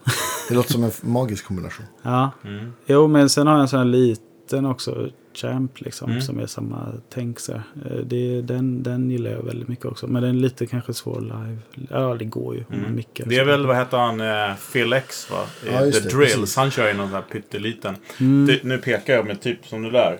[0.49, 1.85] det låter som en magisk kombination.
[2.01, 2.31] ja.
[2.45, 2.73] Mm.
[2.85, 5.09] Jo, men sen har jag en sån här liten också.
[5.33, 6.09] Champ liksom.
[6.09, 6.21] Mm.
[6.21, 7.51] Som är samma tänk så.
[7.53, 7.61] Eh,
[8.05, 10.07] det, den, den gillar jag väldigt mycket också.
[10.07, 11.57] Men den är lite kanske svår live.
[11.89, 13.03] Ja, det går ju om man Mm.
[13.25, 15.37] Det är väl, vad heter han, eh, Phil X va?
[15.71, 16.13] Ja, The det, Drills.
[16.35, 16.55] precis.
[16.55, 17.95] Han kör ju någon sån här pytteliten.
[18.19, 18.45] Mm.
[18.45, 20.19] Det, nu pekar jag med typ som det där.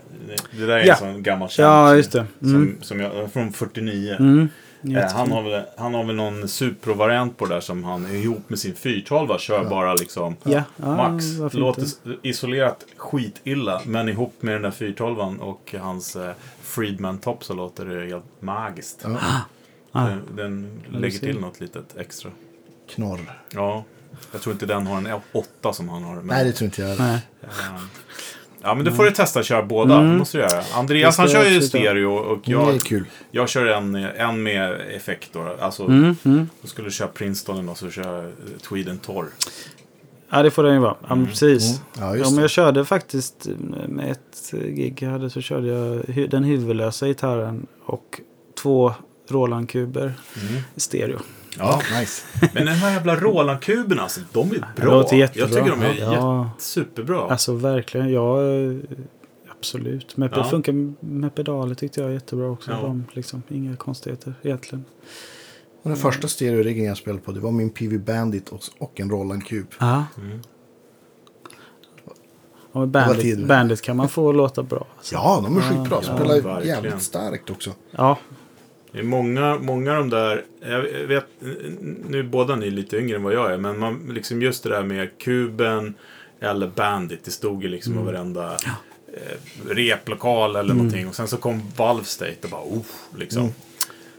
[0.59, 0.93] Det där är Ja.
[0.93, 1.68] en sån gammal känd.
[1.70, 2.26] Ja, just det.
[2.43, 2.51] Mm.
[2.53, 4.47] Som, som jag, från 49.
[4.86, 4.96] Mm.
[5.04, 8.50] Eh, han, har väl, han har väl någon Supro-variant på det där som han ihop
[8.50, 11.26] med sin 412 kör bara liksom Ja, ja max.
[11.36, 12.28] varför Låter inte?
[12.28, 16.32] isolerat skitilla men ihop med den där 412 och hans eh,
[16.62, 19.02] Friedman Top så låter det helt magiskt.
[19.04, 19.18] Ja,
[19.92, 22.32] Ah, Den, den du lägger till något litet extra.
[22.90, 23.40] knorr.
[23.54, 23.84] Ja,
[24.32, 26.16] jag tror inte den har en 8 som han har.
[26.16, 27.00] Men, Nej, det tror inte jag.
[27.00, 27.20] nej.
[28.66, 29.95] Eh, Ja, men du får du testa att köra båda.
[29.95, 30.11] Mm.
[30.11, 30.63] Det måste du göra.
[30.76, 33.05] Andreas Det han kör jag ju stereo och jag, kul.
[33.32, 35.55] jag kör en, en med effekt då.
[35.59, 36.49] Alltså, Mm, mm.
[36.61, 38.32] då skulle du köra Princeton och så kör
[38.70, 39.26] Tweeden Torr.
[40.30, 40.95] Ja, det får den ju vara.
[41.07, 41.70] Ja, men precis.
[41.97, 42.09] Mm.
[42.09, 43.47] Ja, Ja, men jag körde faktiskt
[43.88, 48.22] med ett gig jag hade så körde jag den huvudlösa gitarren och
[48.61, 48.93] två
[49.30, 50.13] Roland-kuber
[50.76, 51.20] i stereo.
[51.60, 52.26] Ja, Nice.
[52.53, 54.91] men den här jävla Roland-kuben alltså, de är Det bra.
[54.91, 55.47] låter jättebra.
[55.49, 56.49] Jag tycker de är Ja.
[56.60, 57.30] superbra.
[57.30, 58.76] Alltså verkligen, ja eh,
[59.58, 60.18] absolut.
[60.18, 60.38] Med, Ja.
[60.43, 60.74] Det funkar
[61.06, 62.72] med pedaler tyckte jag jättebra också.
[62.72, 62.78] Ja.
[62.82, 64.86] De, liksom, inga konstigheter egentligen.
[65.84, 69.10] Och den första stereoriggen jag spelade på det var min PV Bandit och, och en
[69.10, 69.68] Roland Cube.
[69.80, 70.03] Ja.
[70.18, 70.39] Mm.
[72.72, 74.86] Var bandit, bandit kan man få låta bra.
[74.97, 75.16] alltså.
[75.16, 75.99] Ja, de är Ja, skitbra.
[76.03, 76.84] ja, Spelar verkligen.
[76.84, 77.72] jävligt starkt också.
[77.91, 78.18] Ja,
[78.96, 81.26] Det är många, många av de där, jag vet,
[82.10, 84.70] nu är båda ni lite yngre än vad jag är, men man, liksom just det
[84.70, 85.93] där med kuben
[86.39, 88.04] eller Bandit, det stod ju liksom Mm.
[88.04, 88.54] i varenda
[89.08, 91.08] eh, replokal eller någonting.
[91.08, 92.86] Och sen så kom Valve State och bara, oh,
[93.18, 93.41] liksom.
[93.41, 93.54] Mm.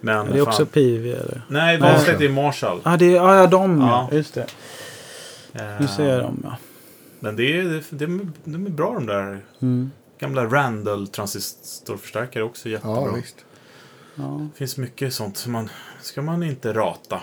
[0.01, 0.49] Men, det är fan.
[0.49, 1.43] också Pivi eller?
[1.49, 1.79] Nej.
[1.81, 2.81] Valve State är Marshall.
[2.85, 4.09] Ja, det är, ja, ja, de ja.
[4.11, 4.17] Ja.
[4.17, 4.47] Just det.
[5.81, 6.57] Nu ser jag dem ja.
[7.21, 9.91] Men det är, det, är- de är bra de där Mm.
[10.19, 12.97] gamla Randall transistorförstärkare också jättebra.
[12.97, 13.37] Ja, visst.
[14.17, 14.49] Ja.
[14.53, 15.69] Det finns mycket sånt som man
[16.01, 17.21] ska man inte rata.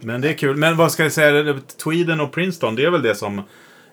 [0.00, 0.56] Men det är kul.
[0.56, 1.60] Men vad ska jag säga?
[1.84, 3.42] Tweeden och Princeton, det är väl det som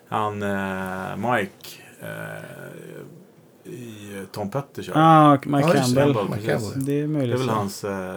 [0.08, 1.68] han eh, Mike
[2.00, 4.92] eh, i Tom Petty kör.
[4.96, 5.78] Ah, Mike Ja, det.
[5.78, 6.14] Campbell.
[6.14, 6.52] Campbell, Mike.
[6.52, 6.84] Campbell.
[6.84, 7.34] Det är Det möjligt.
[7.34, 7.52] är väl så.
[7.54, 8.14] hans eh,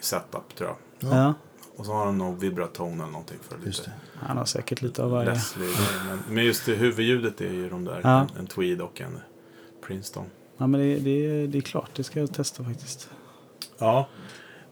[0.00, 0.70] setup tror
[1.00, 1.12] jag.
[1.12, 1.34] Ja.
[1.76, 4.26] Och så har han nog vibratone eller någonting för Just lite det.
[4.26, 5.30] Han har säkert lite av varje.
[5.30, 5.68] Leslie.
[6.08, 8.00] Men, men just det, huvudljudet är ju de där.
[8.04, 8.20] Ja.
[8.20, 9.18] En, en Tweed och en
[9.86, 10.24] Princeton.
[10.60, 11.90] Ja, men det, det, det är klart.
[11.96, 13.08] Det ska jag testa faktiskt.
[13.78, 14.06] Ja.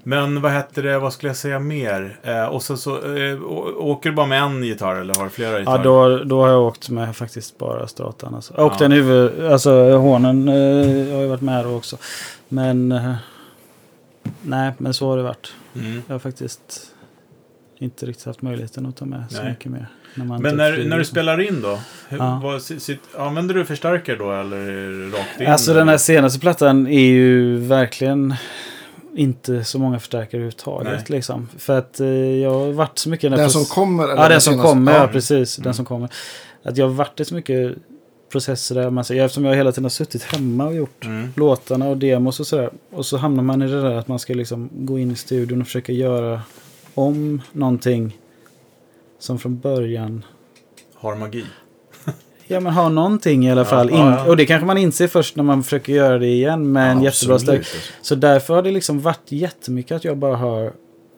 [0.02, 2.18] Men vad heter det, vad skulle jag säga mer?
[2.22, 3.42] Eh, och så, så eh,
[3.76, 5.76] åker du bara med en gitarr eller har du flera gitarrer?
[5.78, 8.34] Ja, då, då har jag åkt med faktiskt bara stratan.
[8.34, 8.54] Alltså.
[8.54, 8.76] Och Ja.
[8.78, 9.44] den huvud...
[9.44, 11.96] Alltså hånen eh, har ju varit med då också.
[12.48, 12.92] Men...
[12.92, 13.14] Eh,
[14.42, 15.52] nej, men så har det varit.
[15.74, 16.02] Mm.
[16.06, 16.94] Jag har faktiskt
[17.78, 19.50] inte riktigt haft möjligheten att ta med så Nej.
[19.50, 19.86] mycket mer.
[20.14, 21.78] När man Men när, när du spelar in då?
[22.08, 22.40] Hur, Ja.
[22.42, 25.46] vad, sit, sit, använder du förstärkare då eller rakt in?
[25.46, 25.80] Alltså eller?
[25.80, 28.34] den här senaste plattan är ju verkligen
[29.16, 30.92] inte så många förstärkare överhuvudtaget.
[30.92, 31.04] Nej.
[31.08, 31.48] Liksom.
[31.58, 33.30] För att eh, jag har varit så mycket...
[33.30, 34.04] Den proce- som kommer?
[34.04, 34.68] eller Ja, den som senaste?
[34.68, 34.92] kommer.
[34.94, 35.58] Ja, precis.
[35.58, 35.64] Mm.
[35.64, 36.08] Den som kommer.
[36.62, 37.74] Att jag har varit så mycket
[38.32, 41.28] processer där man säger, eftersom jag hela tiden har suttit hemma och gjort Mm.
[41.36, 42.70] låtarna och demos och sådär.
[42.90, 45.60] Och så hamnar man i det där att man ska liksom gå in i studion
[45.60, 46.40] och försöka göra
[46.98, 48.18] om någonting
[49.18, 50.24] som från början
[50.94, 51.44] Har magi?
[52.46, 53.90] Ja men ha någonting i alla fall.
[53.90, 54.28] ja, ja.
[54.30, 57.04] Och det kanske man inser först när man försöker göra det igen med en Ja,
[57.04, 57.76] jättebra absolut, steg.
[57.76, 57.92] alltså.
[58.02, 60.72] Så därför har det liksom varit jättemycket att jag bara har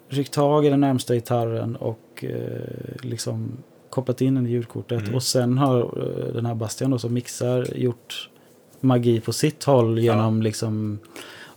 [0.08, 3.52] ryckt tag i den närmsta gitarren och eh, liksom
[3.90, 5.02] kopplat in den i ljudkortet.
[5.02, 5.14] Mm.
[5.14, 8.28] Och sen har eh, den här Bastian då som mixar gjort
[8.80, 10.98] magi på sitt håll genom liksom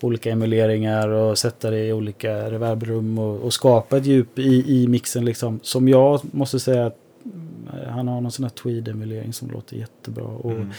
[0.03, 4.87] olika emuleringar och sätta det i olika reverbrum och, och skapa ett djup i, i
[4.87, 5.59] mixen liksom.
[5.63, 10.23] Som jag måste säga att mm, han har någon sån här tweed-emulering som låter jättebra.
[10.25, 10.69] Och Mm.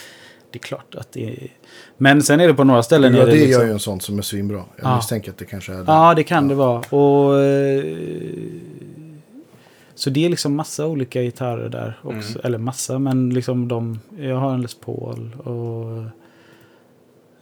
[0.50, 1.48] det är klart att det är...
[1.96, 3.14] Men sen är det på några ställen...
[3.14, 3.50] Ja, är det liksom...
[3.52, 4.56] gör ju en sån som är svinbra.
[4.76, 4.96] Jag Ja.
[4.96, 5.84] misstänker att det kanske är det.
[5.86, 6.78] Ja, det kan det vara.
[6.78, 7.84] Och, eh,
[9.94, 12.28] så det är liksom massa olika gitarrer där också.
[12.30, 12.40] Mm.
[12.44, 14.00] Eller massa, men liksom de...
[14.18, 16.04] Jag har en Les Paul och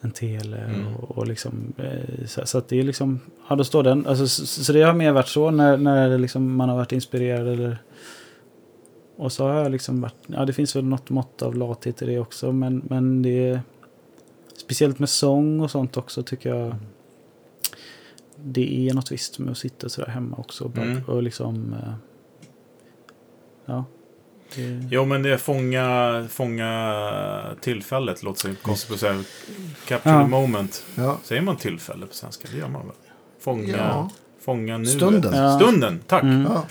[0.05, 0.97] en Tele Mm.
[0.97, 1.73] och, och liksom...
[1.79, 3.21] eh, Så, så att det är liksom...
[3.49, 4.07] Ja, då står den.
[4.07, 7.49] Alltså, så, så det har mer varit så när, när liksom man har varit inspirerad
[7.49, 7.79] eller...
[9.17, 10.15] Och så har jag liksom varit...
[10.27, 13.61] Ja, det finns väl något mått av lathet i det också, men, men det är...
[14.57, 16.75] Speciellt med sång och sånt också tycker jag
[18.45, 20.65] det är något visst med att sitta sådär hemma också.
[20.65, 21.05] Och, bara- Mm.
[21.05, 21.73] och liksom...
[21.83, 21.93] eh,
[23.67, 23.85] Ja.
[24.57, 28.23] Det, Jo, men det är fånga, fånga tillfället.
[28.23, 29.23] Låter sig konstigt att säga.
[29.89, 30.21] Capture Ja.
[30.23, 30.85] the moment.
[30.95, 31.19] Ja.
[31.25, 32.49] Säger man tillfälle på svenska?
[32.53, 32.97] Det gör man väl?
[33.41, 34.11] Fånga, Ja.
[34.45, 34.91] fånga nuet.
[34.97, 35.35] Stunden.
[35.37, 35.59] Ja.
[35.61, 36.23] Stunden, tack.
[36.23, 36.43] Mm.
[36.53, 36.65] Ja.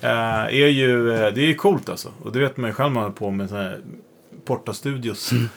[0.00, 2.08] Eh, är ju, eh, det är ju coolt alltså.
[2.22, 3.80] Och det vet man ju själv man håller på med sådana här
[4.44, 5.32] Porta-studios.
[5.32, 5.48] Mm.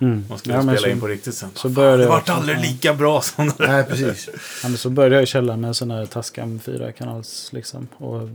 [0.00, 1.48] Man skulle Ja, spela så- in på riktigt sen.
[1.54, 2.62] så Fan, började det jag vart aldrig Ja.
[2.62, 3.68] lika bra som det där.
[3.68, 4.28] Nej, precis.
[4.62, 7.88] Ja, men så började jag i källaren med sån här Tascam 4-kanals liksom.
[7.96, 8.28] Och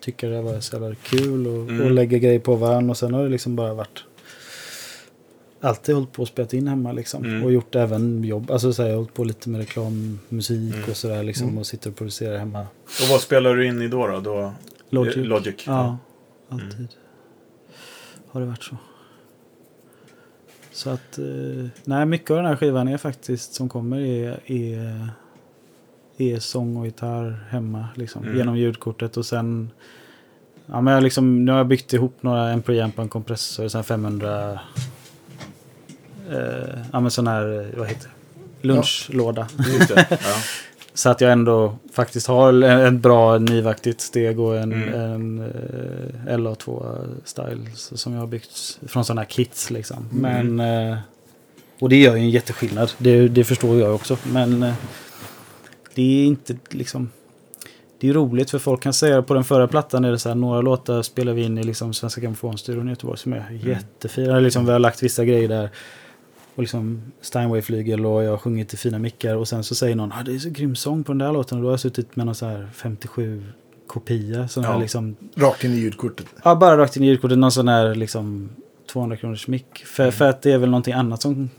[0.00, 1.80] tycker det var så jävla kul och, Mm.
[1.82, 2.90] och lägga grejer på varandra.
[2.90, 4.04] Och sen har det liksom bara varit...
[5.60, 7.24] Alltid hållit på och spelat in hemma liksom.
[7.24, 7.44] Mm.
[7.44, 8.50] Och gjort även jobb.
[8.50, 10.90] Alltså så här, jag har hållit på lite med reklammusik Mm.
[10.90, 11.46] och sådär liksom.
[11.46, 11.58] Mm.
[11.58, 12.60] Och sitter och producerar hemma.
[12.84, 14.06] Och vad spelar du in i då?
[14.06, 14.20] då?
[14.20, 14.52] då
[14.90, 15.16] Logic.
[15.16, 15.54] Eh, Logic.
[15.66, 15.98] Ja,
[16.48, 16.88] alltid.
[18.30, 18.76] Har det varit så.
[20.72, 25.08] Så att, eh, nej mycket av den här skivan är faktiskt som kommer är, är,
[26.18, 28.22] är sång och gitarr hemma liksom.
[28.22, 28.36] Mm.
[28.36, 29.70] Genom ljudkortet och sen
[30.66, 33.68] Ja men jag liksom, nu har jag byggt ihop några en preamp och en kompressor,
[33.68, 34.60] sen 500
[36.30, 36.38] eh,
[36.92, 38.66] Ja men sån här, vad heter det?
[38.68, 39.48] Lunchlåda.
[40.10, 40.16] Ja.
[40.94, 44.94] Så att jag ändå faktiskt har ett bra nivaktigt steg och en, Mm.
[44.94, 45.40] en
[46.26, 49.70] eh, LA2-style som jag har byggt från sådana här kits.
[49.70, 50.08] Liksom.
[50.12, 50.56] Mm.
[50.56, 50.98] Men, eh,
[51.80, 52.92] och det gör ju en jätteskillnad.
[52.98, 54.16] Det, det förstår jag också.
[54.32, 54.74] Men eh,
[55.94, 57.10] det är inte liksom...
[58.00, 60.36] Det är roligt för folk kan säga på den förra plattan är det så här
[60.36, 64.40] några låtar spelar vi in i liksom Svenska Grammofonstudion i Göteborg som är jättefina.
[64.40, 65.70] Liksom, vi har lagt vissa grejer där.
[66.54, 69.36] Och liksom Steinway-flygel och jag har sjungit i fina mickar.
[69.36, 71.58] Och sen så säger någon ah, det är så grym sång på den där låten.
[71.58, 73.44] Och då har jag suttit med någon så här 57
[73.86, 74.38] kopia.
[74.38, 74.78] Här Ja.
[74.78, 76.26] liksom, Rakt in i ljudkortet.
[76.44, 77.38] ja, bara rakt in i ljudkortet.
[77.38, 78.48] Någon sån här liksom
[78.92, 79.84] 200 kronors mick.
[79.86, 81.50] För, för att det är väl någonting annat som...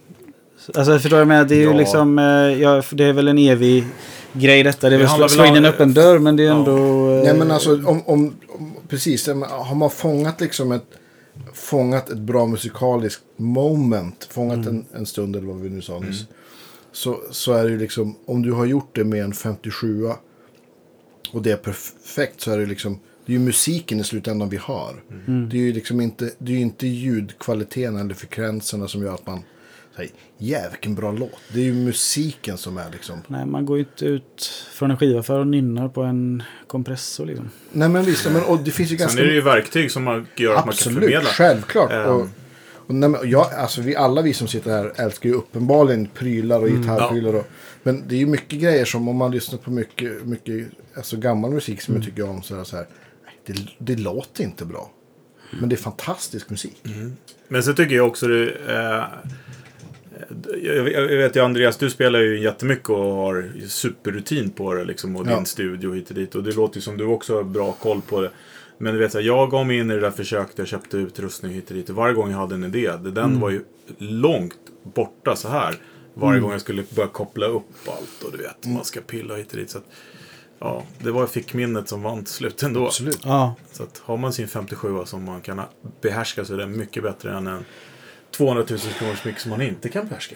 [0.76, 1.48] Alltså förstår du med?
[1.48, 1.74] Det är ju Ja.
[1.78, 2.20] liksom...
[2.20, 2.26] eh,
[2.62, 3.84] Ja, det är väl en evig
[4.34, 4.90] grej detta.
[4.90, 6.20] Det är väl slå, in en öppen dörr.
[6.20, 6.56] Men det är Ja.
[6.56, 6.76] ändå...
[7.24, 8.34] Nej men alltså om, om, om
[8.90, 10.86] precis, har man fångat liksom ett
[11.64, 14.68] fångat ett bra musikaliskt moment, fångat Mm.
[14.68, 16.26] en, en stund eller vad vi nu sa nyss.
[16.92, 20.06] Så, så är det ju liksom, om du har gjort det med en 57
[21.32, 24.58] och det är perfekt så är det liksom, det är ju musiken i slutändan vi
[24.58, 25.04] har.
[25.28, 25.50] Mm.
[25.50, 29.44] Det är ju liksom inte, det är inte ljudkvaliteten eller frekvenserna som gör att man
[30.38, 31.40] jävlar vilken bra låt.
[31.54, 33.22] Det är ju musiken som är liksom.
[33.28, 37.50] Nej, man går ju inte ut från en skivaffär och nynnar på en kompressor liksom.
[37.72, 40.04] Nej men visst, men, och det finns ju ganska Sen är det ju verktyg som
[40.04, 41.30] man gör att man kan Absolut, förmedla.
[41.30, 41.92] självklart.
[41.92, 42.10] Ehm.
[42.10, 42.28] Och,
[42.88, 46.62] och nej, men jag, alltså vi, alla vi som sitter här älskar ju uppenbarligen prylar
[46.62, 47.34] och gitarrprylar.
[47.34, 47.48] Och,
[47.84, 51.52] men det är ju mycket grejer som om man lyssnar på mycket, mycket alltså gammal
[51.52, 52.88] musik som jag tycker om så är det så här.
[53.26, 54.92] nej, Det, det låter inte bra.
[55.60, 56.84] Men det är fantastisk musik.
[57.48, 58.50] Men så tycker jag också det...
[58.68, 59.04] Eh,
[60.64, 65.16] jag, vet ju Andreas, du spelar ju jättemycket och har superrutin på det liksom.
[65.16, 65.36] Och Ja.
[65.36, 66.36] din studio hit och dit.
[66.36, 68.32] Och det låter ju som du också har bra koll på det.
[68.78, 70.58] Men du vet, jag gav mig in i det där försöket.
[70.58, 71.90] Jag köpte utrustning hit och dit.
[71.90, 72.92] Och varje gång jag hade en idé.
[73.04, 73.62] det- Den var ju
[73.98, 75.76] långt borta så här.
[76.14, 78.24] Varje gång jag skulle börja koppla upp allt.
[78.26, 79.70] Och du vet, man ska pilla hit och dit.
[79.70, 79.86] Så att,
[80.60, 82.86] ja, det var fickminnet som vann till slut ändå.
[82.86, 83.20] Absolut.
[83.24, 85.62] Ja, Så att har man sin 57 som man kan
[86.02, 87.66] behärska så är det mycket bättre än en
[88.38, 90.36] 200 000 kronors mix som man inte kan behärska.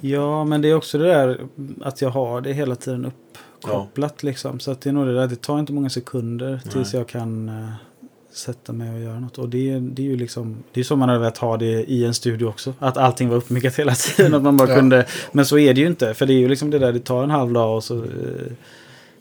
[0.00, 1.40] ja, men det är också det där
[1.80, 4.60] att jag har det hela tiden uppkopplat liksom.
[4.60, 7.48] Så att det är nog det där, det tar inte många sekunder tills jag kan
[7.48, 7.68] eh,
[8.32, 9.38] sätta mig och göra något.
[9.38, 11.90] Och det, är- det är ju liksom, det är så man hade velat ha det
[11.90, 12.74] i en studio också.
[12.78, 14.34] Att allting var uppmickat hela tiden.
[14.34, 14.74] Att man bara Ja.
[14.76, 16.14] kunde, men så är det ju inte.
[16.14, 18.10] För det är ju liksom det där, det tar en halv dag och så eh,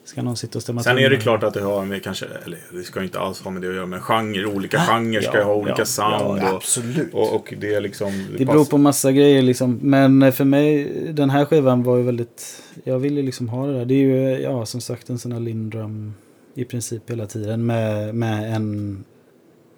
[0.05, 2.59] ska någon sitta och stämma Sen är det klart att det har med kanske, eller
[2.71, 5.43] det ska inte alls ha med det att göra, men genre, olika genrer ska Ja,
[5.43, 6.41] ha olika ja, sound.
[6.41, 7.13] Ja, och, absolut.
[7.13, 8.27] och, och det är liksom...
[8.37, 9.79] Det beror på massa grejer liksom.
[9.81, 12.63] Men för mig, den här skivan var ju väldigt...
[12.83, 13.85] Jag ville liksom ha det där.
[13.85, 16.13] Det är ju, ja som sagt en sån här Lindrum
[16.53, 19.03] i princip hela tiden med, med en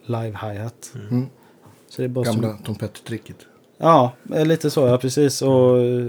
[0.05, 0.93] live hi-hat.
[1.09, 1.25] Mm.
[1.89, 3.45] Så det är bara Gamla som, Tom Petty-tricket.
[3.77, 4.87] Ja, lite så.
[4.87, 5.41] Ja, precis.
[5.41, 6.05] Och eh,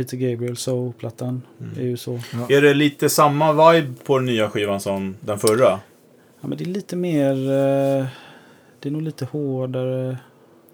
[0.00, 1.42] Peter Gabriel, So-plattan
[1.78, 2.20] är ju så.
[2.48, 5.80] Är det lite samma vibe på den nya skivan som den förra?
[6.40, 7.32] Ja, men det är lite mer...
[7.32, 8.06] eh,
[8.80, 10.18] Det är nog lite hårdare.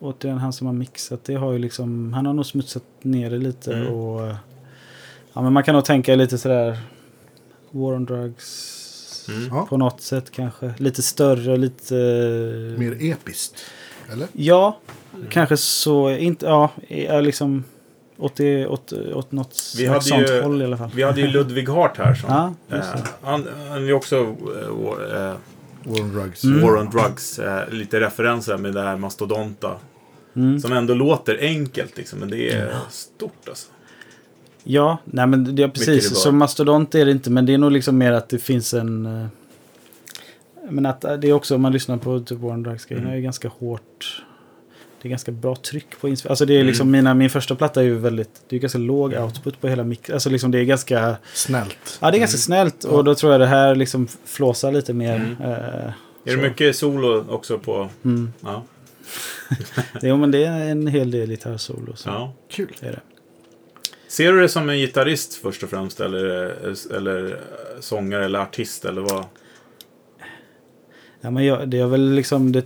[0.01, 2.13] Återigen, han som har mixat det har ju liksom...
[2.13, 3.93] Han har nog smutsat ner det lite Mm.
[3.93, 4.27] och...
[4.27, 4.37] eh,
[5.33, 6.79] Ja, men man kan nog tänka lite sådär...
[7.71, 9.27] War on drugs.
[9.29, 9.49] Mm.
[9.57, 9.67] Ja.
[9.69, 10.75] På något sätt kanske.
[10.79, 11.95] Lite större, lite...
[12.79, 13.65] Mer episkt.
[14.13, 14.29] Eller?
[14.33, 14.79] Ja,
[15.31, 16.11] kanske så.
[16.11, 17.65] Inte, ja, är liksom...
[18.19, 20.91] Åt, det, åt, åt något Vi hade sånt ju- håll i alla fall.
[20.95, 22.55] Vi hade ju Ludvig Hart här som...
[22.69, 22.85] Ja, eh,
[23.23, 25.35] han, han är också eh, war, eh,
[25.85, 26.45] War on Drugs.
[26.45, 26.61] Mm.
[26.63, 27.39] War on Drugs.
[27.39, 29.71] Eh, lite referenser med det här mastodonta.
[30.37, 30.61] Mm.
[30.61, 33.69] Som ändå låter enkelt liksom, men det är stort alltså.
[34.65, 36.19] Ja, nej men det är Mycket precis.
[36.23, 39.07] Som mastodont är det inte, men det är nog liksom mer att det finns en...
[39.07, 39.27] eh,
[40.71, 43.19] Men att eh, det är också, om man lyssnar på typ Warren Drugs grejerna, Mm.
[43.19, 44.23] är ganska hårt.
[45.03, 46.33] Det är ganska bra tryck på inspelningen.
[46.33, 46.67] Alltså det är Mm.
[46.67, 49.85] liksom mina, min första platta är ju väldigt, det är ganska låg output på hela
[49.85, 50.11] mix.
[50.11, 51.99] Alltså liksom det är ganska, Snällt.
[52.01, 52.85] ja det är ganska snällt.
[52.85, 55.37] Och då tror jag det här liksom flåsar lite mer.
[55.41, 55.93] eh, Är
[56.25, 56.39] det så.
[56.39, 57.89] mycket solo också på...
[58.05, 58.33] Mm.
[58.41, 58.65] Ja.
[60.03, 61.97] Jo men det är en hel del gitarrsolo.
[61.97, 62.33] Så ja.
[62.51, 62.77] Kul.
[62.81, 63.01] är det.
[64.09, 66.01] Ser du det som en gitarrist först och främst?
[66.01, 66.25] Eller,
[66.97, 67.41] eller
[67.81, 68.85] sångare eller artist?
[68.85, 69.25] Eller vad?
[71.21, 72.65] Ja, men jag, det är väl liksom det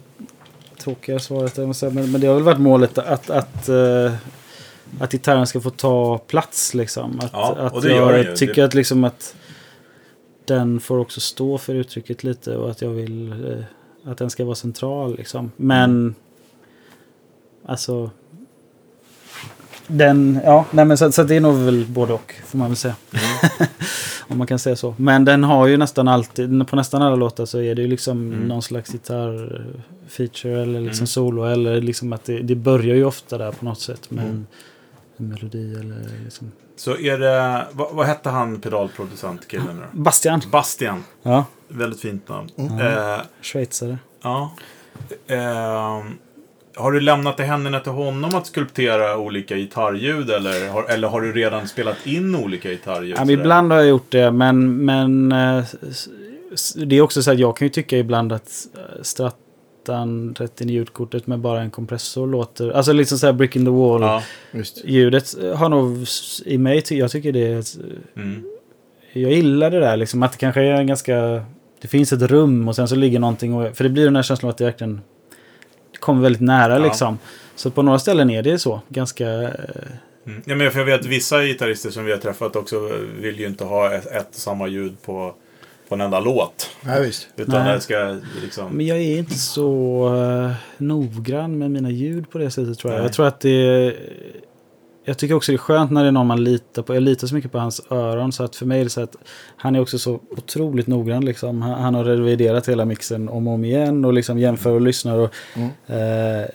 [0.81, 1.57] tråkiga svaret.
[1.57, 4.13] jag Men, men det har väl varit målet att, att, eh,
[5.01, 6.75] att gitarren ska få ta plats.
[6.75, 7.21] Liksom.
[7.21, 7.97] Att, Ja, att den ju.
[7.97, 9.35] jag tycker Det- att, liksom, att
[10.45, 14.45] den får också stå för uttrycket lite och att jag vill eh, att den ska
[14.45, 15.17] vara central.
[15.17, 15.53] Liksom.
[15.57, 16.15] Men Mm.
[17.67, 18.11] alltså
[19.87, 22.77] den, ja, nej men så, så det är nog väl både och får man väl
[22.77, 22.95] säga.
[23.13, 23.69] Mm.
[24.31, 24.95] Om man kan säga så.
[24.99, 28.33] Men den har ju nästan alltid, på nästan alla låtar så är det ju liksom
[28.33, 28.49] Mm.
[28.49, 31.07] någon slags gitarr-feature eller liksom Mm.
[31.07, 31.45] solo.
[31.45, 34.47] Eller liksom att det, det börjar ju ofta där på något sätt med Mm.
[35.17, 36.53] en, melodi eller liksom.
[36.77, 37.65] Så är det...
[37.73, 39.85] Vad, vad hette han pedalproducentkillen nu?
[39.93, 40.41] Bastian.
[40.53, 41.05] Bastian.
[41.23, 42.49] Ja, Väldigt fint namn.
[42.57, 42.79] Mm.
[42.81, 43.99] Eh, schweizare.
[44.23, 44.51] ja.
[45.27, 46.19] Ehm,
[46.77, 50.31] har du lämnat det händerna till honom att skulptera olika gitarrljud?
[50.31, 53.17] Eller har, eller har du redan spelat in olika gitarrljud?
[53.19, 55.65] Ja, ibland har jag gjort det, men, men eh,
[56.77, 60.71] det är också så att jag kan ju tycka ibland att eh, Strattan rätt in
[60.71, 62.71] i ljudkortet med bara en kompressor låter...
[62.71, 64.03] Alltså liksom så här brick in the wall.
[64.03, 64.23] Ja.
[64.85, 66.07] Ljudet har nog
[66.45, 67.77] i mig, jag tycker det.
[68.17, 68.45] Mm.
[69.13, 71.45] Jag gillar det där liksom, att det kanske är en ganska...
[71.81, 73.77] Det finns ett rum och sen så ligger någonting och...
[73.77, 75.01] För det blir den här känslan att det verkligen
[76.01, 76.85] kommer väldigt nära Ja.
[76.85, 77.19] liksom.
[77.57, 79.29] Så på några ställen är det så, ganska...
[79.43, 79.51] eh,
[80.27, 80.43] Mm.
[80.47, 82.91] Ja, men för jag vet vissa gitarrister som vi har träffat också
[83.21, 85.35] vill ju inte ha ett, ett och samma ljud på,
[85.89, 86.71] på en enda låt.
[86.87, 87.29] Ja, visst.
[87.37, 87.75] Utan Nej.
[87.75, 88.73] det ska liksom...
[88.73, 92.99] Men jag är inte så uh, noggrann med mina ljud på det sättet tror jag.
[92.99, 93.07] Nej.
[93.07, 93.97] Jag tror att det...
[95.05, 96.95] Jag tycker också det är skönt när det är någon man litar på.
[96.95, 99.17] Jag litar så mycket på hans öron så att för mig är det så att
[99.57, 101.63] han är också så otroligt noggrann liksom.
[101.63, 105.19] Han, han har reviderat hela mixen om och om igen och liksom jämför och lyssnar.
[105.19, 105.69] Och, Mm.
[105.87, 106.49] eh,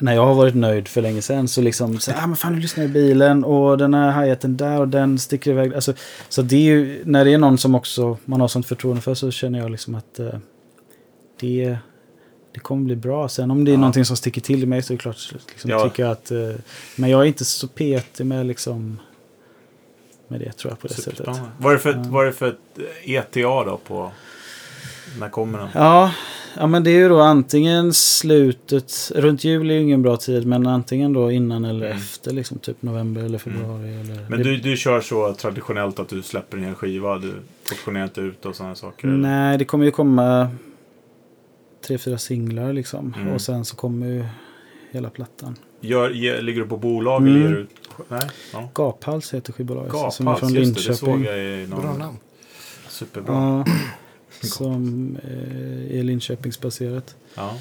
[0.00, 2.60] när jag har varit nöjd för länge sedan så liksom så, ah, men fan du
[2.60, 5.74] lyssnar i bilen och den här hi-haten där och den sticker iväg.
[5.74, 5.92] Alltså,
[6.28, 9.14] så det är ju, när det är någon som också man har sånt förtroende för
[9.14, 10.34] så känner jag liksom att eh,
[11.40, 11.78] det,
[12.58, 13.28] det kommer bli bra.
[13.28, 13.78] Sen om det är Ja.
[13.78, 15.84] någonting som sticker till mig så är det klart liksom, Ja.
[15.88, 16.38] tycker jag att eh,
[16.96, 18.98] men jag är inte så petig med liksom
[20.28, 21.28] med det tror jag på det sättet.
[21.58, 22.04] Vad är det för, Ja.
[22.08, 24.10] vad är det för ett ETA då på...
[25.20, 25.68] När kommer den?
[25.74, 26.12] Ja,
[26.56, 30.46] ja, men det är ju då antingen slutet, runt jul är ju ingen bra tid,
[30.46, 31.98] men antingen då innan eller Mm.
[31.98, 34.00] efter, liksom typ november eller februari.
[34.00, 37.34] Eller, Men det, du, du kör så traditionellt att du släpper en hel skiva, du
[37.68, 39.08] portionerar inte ut och sådana saker?
[39.08, 39.18] eller?
[39.18, 40.48] Nej, det kommer ju komma
[41.88, 43.14] tre, fyra singlar liksom.
[43.16, 43.28] Mm.
[43.34, 44.24] Och sen så kommer ju
[44.90, 45.56] hela plattan.
[45.80, 47.34] Gör, ge, ligger du på bolag Mm.
[47.36, 47.70] eller ger du ut?
[48.08, 48.20] Nej?
[48.52, 48.70] Ja.
[48.74, 50.12] Gaphals heter skivbolaget.
[50.14, 50.90] som är Gaphals, från just det.
[50.92, 51.38] Det såg Linköping.
[51.38, 51.98] jag i Bra någon...
[51.98, 52.16] namn.
[52.88, 53.34] Superbra.
[53.66, 53.72] Ja,
[54.48, 57.16] som eh, är Linköpingsbaserat.
[57.34, 57.58] Ja.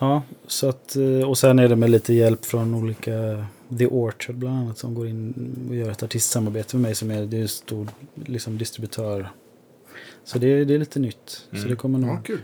[0.00, 3.46] Ja, så att, eh, och sen är det med lite hjälp från olika
[3.78, 5.34] The Orchard bland annat som går in
[5.68, 7.88] och gör ett artistsamarbete med mig som är, det är en stor
[8.24, 9.28] liksom, distributör.
[10.24, 11.28] Så det, är- det är lite nytt.
[11.50, 11.68] Så Mm.
[11.70, 12.10] det kommer nog...
[12.10, 12.38] Ja, kul.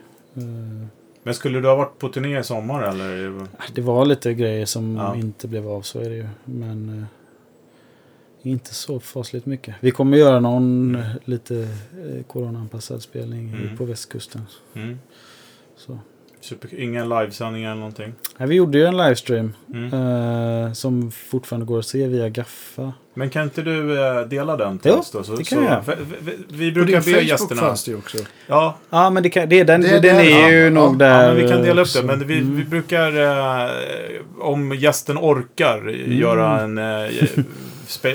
[1.22, 3.46] Men skulle du ha varit på turné i sommar eller?
[3.74, 5.16] det var lite grejer som Ja.
[5.16, 6.26] inte blev av, så är det ju.
[6.44, 7.04] Men, eh,
[8.42, 9.74] Inte så fasligt mycket.
[9.80, 13.76] Vi kommer göra någon eh, lite eh, coronaanpassad spelning Mm.
[13.76, 14.42] på västkusten.
[14.74, 14.98] Mm.
[16.40, 16.48] Så.
[16.48, 18.12] Super, inga livesändningar eller någonting.
[18.36, 20.64] Nej, vi gjorde ju en livestream Mm.
[20.66, 22.92] eh, som fortfarande går att se via Gaffa.
[23.14, 25.22] Men kan inte du eh, dela den till Jo, oss då?
[25.22, 25.82] Så, det kan jag göra.
[25.82, 27.60] för, vi, vi brukar be gästerna...
[27.60, 28.18] fanns det ju också.
[28.46, 30.94] Ja, Ja, men det kan, det, den, Det- den det- är ja, ju ja, nog
[30.94, 31.22] ja, där.
[31.28, 32.02] ja, men vi kan dela upp det.
[32.02, 32.56] Men vi, Mm.
[32.56, 33.16] vi brukar,
[33.64, 33.70] eh,
[34.40, 36.18] om gästen orkar, Mm.
[36.18, 37.10] göra en eh,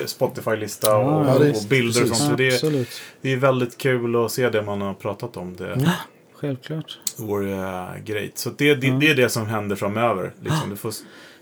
[0.05, 2.29] Spotify-lista och, Ja, är- och bilder och sånt.
[2.29, 2.89] För det, Absolut.
[3.21, 5.55] det är väldigt kul att se det man har pratat om.
[5.55, 5.91] Det
[6.43, 6.99] Ja, självklart.
[7.17, 8.37] vore uh, great.
[8.37, 10.33] Så det, det, det är det som händer framöver.
[10.41, 10.69] Liksom.
[10.69, 10.93] Du får,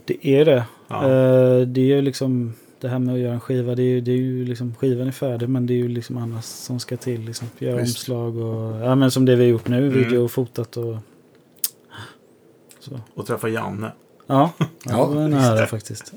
[0.06, 0.64] Det är det.
[0.88, 1.04] Ja.
[1.04, 3.76] Eh, det är ju liksom det här med att göra en skiva.
[3.76, 6.18] Det är ju, det är ju liksom, skivan är färdig men det är ju liksom
[6.18, 7.22] annat som ska till.
[7.22, 7.48] Liksom.
[7.60, 7.98] Göra Visst.
[7.98, 9.78] omslag och ja, men som det vi har gjort nu.
[9.78, 9.94] Mm.
[9.94, 10.98] Video och fotat och
[12.80, 13.00] så.
[13.14, 13.92] och träffa Janne.
[14.28, 15.68] Ja, ja, Ja, det var en ära det.
[15.68, 16.14] faktiskt.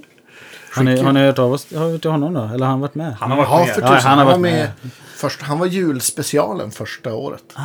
[0.75, 2.41] Har ni, har ni hört av oss har vi till honom då?
[2.41, 3.15] Eller har han varit med?
[3.15, 3.91] Han har varit Ja, med.
[3.91, 4.71] Ja, han har han, var varit med.
[4.83, 4.91] med.
[5.17, 7.45] Först, han var julspecialen första året.
[7.55, 7.63] Ah.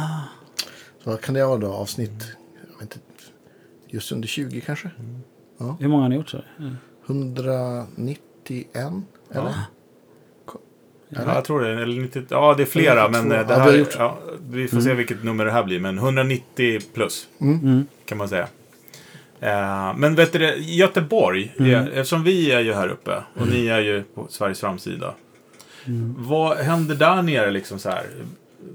[1.03, 1.73] Så vad kan det vara då?
[1.73, 2.23] Avsnitt
[2.71, 2.99] jag vet inte,
[3.87, 4.89] just under 20 kanske?
[5.79, 6.29] Hur många har ni gjort?
[6.29, 6.41] Så?
[6.57, 6.65] Ja.
[7.05, 8.93] 191
[9.31, 9.53] eller?
[11.09, 11.81] Ja, jag tror det.
[11.81, 13.07] Eller 90, ja, det är flera.
[13.07, 13.23] 92.
[13.27, 14.17] Men eh, det Ja, vi här, ja,
[14.49, 15.79] vi får se vilket nummer det här blir.
[15.79, 17.27] Men 190 plus.
[17.41, 17.85] Mm.
[18.05, 18.47] kan man säga.
[19.39, 21.71] Eh, men vet du det, Göteborg, Mm.
[21.71, 25.13] är, eftersom vi är ju här uppe och ni är ju på Sveriges framsida.
[25.85, 26.15] Mm.
[26.17, 28.05] Vad händer där nere liksom så här?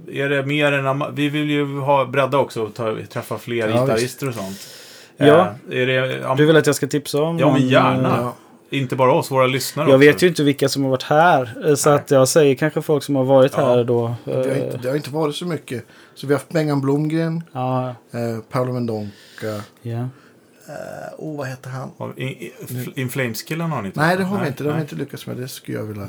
[0.08, 1.14] Är det mer än...
[1.14, 4.68] Vi vill ju ha bredda också och ta, träffa fler Ja, gitarrister och sånt.
[5.16, 5.54] Ja.
[5.70, 7.38] Eh, är det, Du vill att jag ska tipsa om?
[7.38, 8.16] Ja, men gärna.
[8.20, 8.34] Ja.
[8.70, 10.06] Inte bara oss, våra lyssnare Jag också.
[10.06, 11.68] vet ju inte vilka som har varit här.
[11.68, 11.98] eh, Så Nej.
[11.98, 13.66] att jag säger kanske folk som har varit Ja.
[13.66, 14.14] här då.
[14.24, 15.84] Det, har inte, det har inte varit så mycket.
[16.14, 19.12] Så vi har haft Bengan Blomgren, Ja, eh, Paolo Mendonca.
[19.82, 20.08] ja.
[20.68, 21.90] Eh, oh, vad heter han?
[22.16, 24.62] In, in, In Flames-killarna har ni inte Nej, det har vi inte.
[24.62, 24.84] Det har vi nej.
[24.84, 25.36] inte lyckats med.
[25.36, 26.08] Det skulle jag vilja.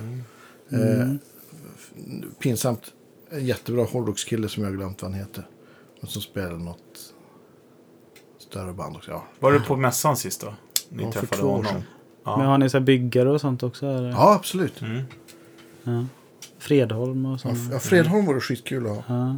[0.71, 1.11] Mm.
[1.11, 2.82] Eh, pinsamt.
[3.36, 5.48] En jättebra hårdrockskille som jag har glömt vad han heter.
[6.02, 7.14] Men som spelar något
[8.40, 9.12] större band också.
[9.12, 10.54] Ja, Var du på mässan sist då?
[10.90, 11.66] Ni Ja, för träffade två år honom?
[11.66, 11.84] sedan.
[12.24, 12.46] Men Ja.
[12.46, 13.86] har ni så här byggare och sånt också?
[13.86, 14.10] Eller?
[14.10, 14.82] ja absolut.
[14.82, 15.02] Mm.
[15.84, 16.06] Ja.
[16.60, 17.58] Fredholm och sånt.
[17.72, 19.04] Ja, Fredholm vore skitkul att ha.
[19.08, 19.38] Ja.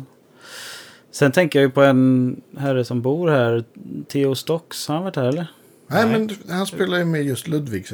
[1.11, 3.63] Sen tänker jag ju på en herre som bor här.
[4.07, 4.87] Theo Stocks.
[4.87, 5.47] Har han varit här eller?
[5.87, 6.19] Nej, Nej.
[6.47, 7.85] men han spelar ju med just Ludvig.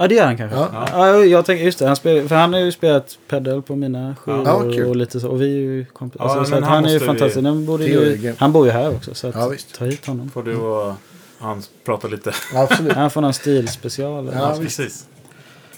[0.00, 0.56] Ja det gör han kanske.
[0.58, 0.88] Ja.
[0.92, 1.16] Ja.
[1.24, 1.86] jag tänker just det.
[1.86, 4.88] Han spelar, för han har ju spelat pedal på mina skivor Ja, kul.
[4.88, 5.28] och lite så.
[5.28, 6.24] Och vi är ju kompisar.
[6.26, 7.34] Ja, alltså, han han är ju fantastisk.
[7.44, 9.14] Theo är ju, han bor ju här också.
[9.14, 9.74] Så att Ja, visst.
[9.78, 10.30] ta hit honom.
[10.30, 10.94] Får du och
[11.38, 12.32] han prata lite?
[12.54, 12.92] Absolut.
[12.92, 14.30] Han får någon stilspecial.
[14.34, 15.06] Ja, precis.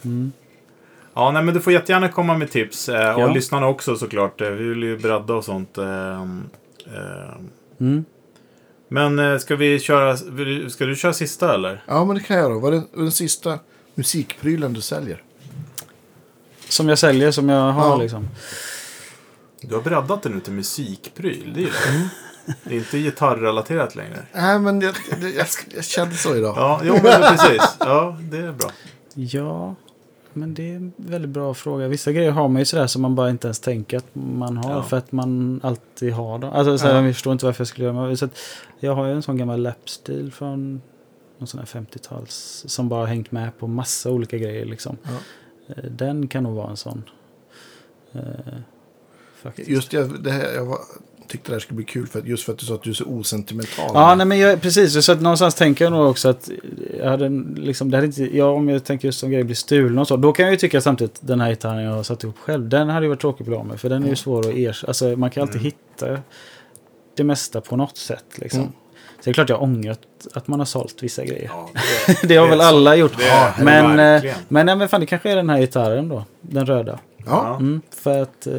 [0.05, 0.33] Mm.
[1.15, 2.89] Ja, nej, men du får jättegärna komma med tips.
[2.89, 3.33] Eh, och Ja.
[3.35, 4.41] lyssnarna också såklart.
[4.41, 5.79] Eh, vi vill ju bredda och sånt.
[5.79, 6.11] Eh,
[6.95, 7.35] eh.
[7.81, 8.05] Mm.
[8.89, 10.17] Men eh, ska vi köra...
[10.71, 11.83] Ska du köra sista eller?
[11.87, 12.59] Ja, men det kan jag då.
[12.59, 13.59] Vad är den, den sista
[14.01, 15.23] musikprylen du säljer?
[16.69, 17.97] Som jag säljer, som jag har Ja.
[17.97, 18.29] liksom.
[19.61, 21.53] Du har breddat det nu till musikpryl.
[21.55, 22.11] Det är ju det.
[22.65, 24.23] Det är inte gitarrrelaterat längre.
[24.33, 25.47] Nej, men jag, jag,
[25.77, 26.55] jag, kände så idag.
[26.57, 27.77] Ja, jo, men precis.
[27.81, 28.71] Ja, det är bra.
[29.15, 29.75] Ja,
[30.33, 31.89] men det är en väldigt bra fråga.
[31.89, 34.71] Vissa grejer har man ju sådär som man bara inte ens tänker att man har.
[34.71, 34.83] Ja.
[34.83, 36.51] För att man alltid har dem.
[36.53, 37.05] Alltså, så här, Ja.
[37.05, 38.17] Jag förstår inte varför jag skulle göra det.
[38.17, 38.29] Så
[38.81, 40.83] jag har ju en sån gammal lapstil från
[41.41, 42.65] någon sån här 50-tals.
[42.69, 44.97] Som bara hängt med på massa olika grejer liksom.
[45.03, 45.11] Ja.
[45.77, 47.03] Eh, Den kan nog vara en sån.
[48.13, 48.21] Eh,
[49.43, 49.69] faktiskt.
[49.69, 50.79] Just det, det här, jag var,
[51.29, 52.91] tyckte det här skulle bli kul för att, just för att du sa att du
[52.91, 53.91] är så osentimental.
[53.95, 55.05] Ja, nej, men jag, precis.
[55.05, 56.51] Så att någonstans tänker jag nog också att
[56.99, 60.01] jag hade liksom, det hade inte, ja, om jag tänker just om grejer blir stulna
[60.01, 60.17] och så.
[60.17, 62.69] Då kan jag ju tycka samtidigt att den här gitarren jag har satt ihop själv.
[62.69, 63.81] Den hade ju varit tråkig att bli av med.
[63.81, 64.87] För den är ju svår att ersätta.
[64.91, 65.65] Alltså, man kan alltid Mm.
[65.65, 66.23] hitta
[67.17, 68.25] det mesta på något sätt.
[68.35, 68.61] Liksom.
[68.61, 68.73] Mm.
[69.21, 70.01] Så det är klart jag har ångrat
[70.35, 71.51] att man har sålt vissa grejer.
[71.55, 71.71] Ja,
[72.23, 72.65] det har det väl så.
[72.65, 73.19] alla gjort.
[73.19, 73.25] det
[73.59, 74.37] det men, eh, verkligen.
[74.49, 76.25] men, nej, men fan, det kanske är den här gitarren då.
[76.41, 76.99] Den röda.
[77.27, 78.47] Ja, Mm, för att...
[78.47, 78.55] eh,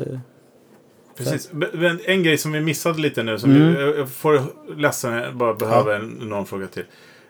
[1.18, 1.50] Precis.
[1.74, 3.74] Men en grej som vi missade lite nu, som Mm.
[3.76, 4.42] vi, jag får
[4.78, 6.84] ledsen, jag bara behöver en, någon fråga till.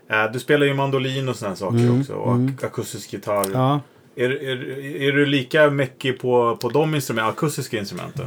[0.09, 2.13] Eh, Du spelar ju mandolin och sådana saker Mm, också.
[2.13, 2.47] Och mm.
[2.61, 3.47] ak- akustisk gitarr.
[3.53, 3.79] ja,
[4.15, 8.25] Är, är, är du lika mäckig på, på de instrumenten, akustiska instrumenten?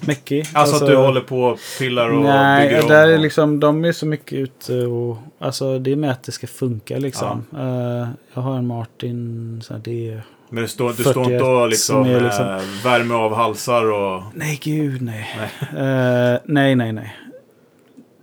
[0.00, 0.46] Mäckig.
[0.52, 2.88] Alltså, att du håller på och pillar och Nej, bygger om?
[2.88, 5.16] där är och- liksom, de är så mycket ute och...
[5.38, 7.44] Alltså det är med att det ska funka liksom.
[7.56, 10.22] Eh, jag har en Martin, så här, det är...
[10.50, 13.34] Men du står, du 41 står inte och liksom, som är liksom- eh, värme av
[13.34, 14.22] halsar och...
[14.34, 15.30] Nej, gud nej.
[15.72, 16.92] Nej, nej, nej.
[16.92, 17.16] nej.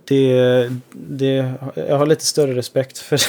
[0.08, 3.20] Det, det, jag har lite större respekt för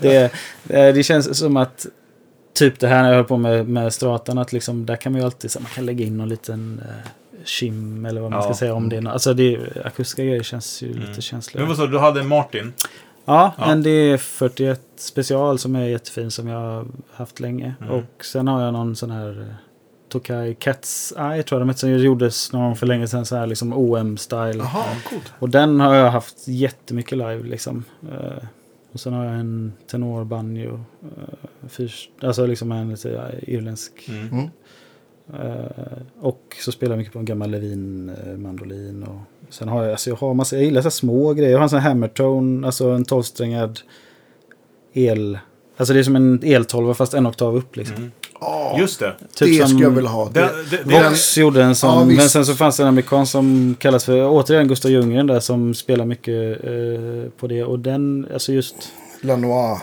[0.00, 0.24] det.
[0.68, 1.86] Eh, Det känns som att
[2.58, 5.20] typ det här när jag höll på med, med stratan, att liksom, där kan man
[5.20, 7.10] ju alltid så man kan lägga in någon liten uh,
[7.44, 8.44] kim eller vad man Ja.
[8.44, 9.00] ska säga om det.
[9.00, 11.08] nå- Alltså det, akustiska grejer känns ju Mm.
[11.08, 11.60] lite känsliga.
[11.60, 12.72] Men vad sa du, du hade en Martin?
[13.24, 13.64] Ja, Ja.
[13.72, 17.74] en D41 special som är jättefin som jag har haft länge.
[17.80, 17.92] Mm.
[17.94, 19.54] Och sen har jag någon sån här eh,
[20.08, 23.46] Tokai Cats Eye tror jag de heter, som gjordes någon för länge sedan så här
[23.46, 24.64] liksom OM-style.
[25.38, 27.84] Och den har jag haft jättemycket live liksom.
[28.88, 30.72] Eh, och sen har jag en tenorbanjo.
[30.72, 34.08] Uh, fyrs, alltså liksom en lite eh, irländsk.
[34.08, 34.28] Mm.
[34.28, 34.48] Mm.
[35.34, 39.02] Eh, och så spelar jag mycket på en gammal Levin-mandolin.
[39.02, 39.20] och
[39.54, 41.50] sen har jag, alltså jag har massa, jag gillar så små grejer.
[41.50, 43.80] Jag har en sån här hammertone, alltså en tolvsträngad
[44.92, 45.38] el.
[45.76, 47.96] Alltså det är som en eltolva fast en oktav upp liksom.
[47.96, 48.10] Mm.
[48.40, 49.12] Ja, Just det.
[49.34, 50.28] Typ det som- skulle jag vilja ha.
[50.32, 52.18] Det, Det, det, Vox gjorde en sån, Ja, visst.
[52.20, 55.74] men sen så fanns det en amerikan som kallas för, återigen Gustav Ljunggren där som
[55.74, 57.64] spelar mycket eh, på det.
[57.64, 58.74] Och den, alltså just,
[59.20, 59.80] Lanois.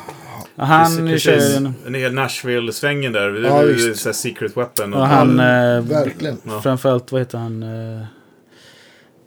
[0.55, 1.55] han precis, kör precis.
[1.57, 3.29] en, Den hela Nashville-svängen där.
[3.29, 4.01] Det Ja, är ju visst.
[4.01, 4.93] så här Secret Weapon.
[4.93, 5.45] och han, eh,
[5.81, 6.37] Verkligen.
[6.43, 6.61] Ja.
[6.61, 7.63] framförallt, vad heter han?
[7.63, 8.05] Eh,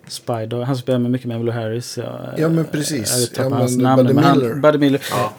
[0.08, 1.98] Spider, han spelar med mycket med Blue Harris.
[1.98, 3.18] Ja, Ja, men eh, precis.
[3.20, 4.02] Jag tappar Ja, men namn.
[4.02, 4.54] Buddy men han- Miller.
[4.54, 5.00] Buddy Miller.
[5.10, 5.32] Ja.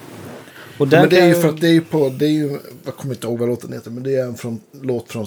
[0.80, 2.60] Och den Men det är ju för att det är ju på, det är ju,
[2.86, 5.26] jag kommer inte ihåg vad låten heter, men det är en från, låt från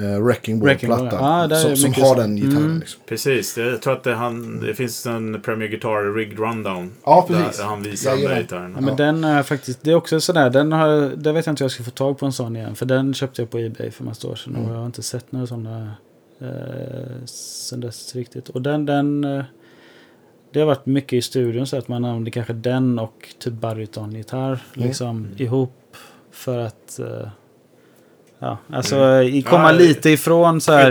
[0.00, 1.40] uh, Wrecking Wrecking Ball, Ball-plattan.
[1.40, 2.20] ja, där är som som har så.
[2.20, 2.64] den gitarren.
[2.64, 2.78] Mm.
[2.78, 3.00] Liksom.
[3.06, 6.92] Precis, det, jag tror att det, han, det finns en Premier Guitar Rigged Rundown.
[7.04, 7.58] Ja, precis.
[7.58, 8.72] Där han visar den där gitarren.
[8.74, 11.62] Ja, men den är faktiskt, det är också sådär, den har, där vet jag inte
[11.62, 12.74] hur jag ska få tag på en sån igen.
[12.74, 14.68] För den köpte jag på Ebay för massa år sedan Mm.
[14.68, 15.94] och jag har inte sett några sådana
[16.40, 18.48] eh, sen dess riktigt.
[18.48, 19.44] Och den, den, eh,
[20.56, 24.58] det har varit mycket i studion så att man använder kanske den och typ barytongitarr
[24.76, 24.88] Mm.
[24.88, 25.96] liksom ihop
[26.32, 27.28] för att eh,
[28.38, 30.90] Ja, alltså i- komma Ja, lite ifrån så här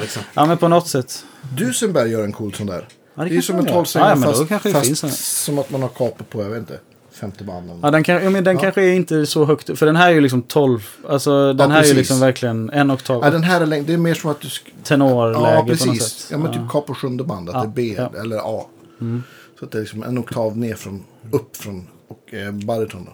[0.00, 0.22] liksom.
[0.34, 1.24] Ja, men på något sätt.
[1.56, 2.84] Dusenberg gör en cool sån där.
[3.14, 3.74] Ja, Det är ju som en man göra.
[3.74, 5.10] tolvsträngad ja, men då fast, kanske det fast finns en.
[5.10, 6.78] som att man har kapo på, jag vet inte,
[7.12, 7.80] femte banden.
[7.82, 8.60] Ja, den, kan, ja, men den Ja.
[8.62, 9.78] kanske är inte så högt.
[9.78, 10.88] För den här är ju liksom 12.
[11.08, 11.96] Alltså den Ja, här är ju precis.
[11.96, 13.20] liksom verkligen en oktav.
[13.24, 14.48] Ja, den här är längre, det är mer som att du...
[14.48, 16.02] sk- Tenorläge Ja, på något precis.
[16.02, 16.28] sätt.
[16.30, 18.20] Ja, men typ kapo sjunde band, att Ja, det är B ja.
[18.20, 18.66] eller A.
[19.00, 19.22] Mm.
[19.58, 23.12] Så att det är liksom en oktav ner från, upp från, och eh, baryton då.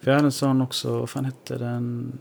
[0.00, 2.18] För jag hade en sån också, vad fan hette den?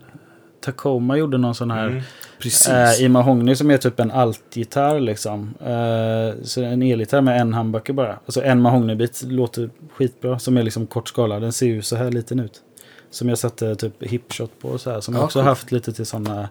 [0.61, 2.01] Tacoma gjorde någon sån här Mm.
[2.39, 2.67] Precis.
[2.67, 5.53] eh, i mahogny som är typ en altgitarr liksom.
[5.59, 8.19] Eh, så en elgitarr med en handbacke bara.
[8.25, 10.39] Alltså en mahognybit låter skitbra.
[10.39, 11.39] Som är liksom kort skala.
[11.39, 12.61] Den ser ju så här liten ut.
[13.09, 15.01] Som jag satte typ hipshot på och så här.
[15.01, 15.45] Som jag Ja, också coolt.
[15.47, 16.49] haft lite till sådana.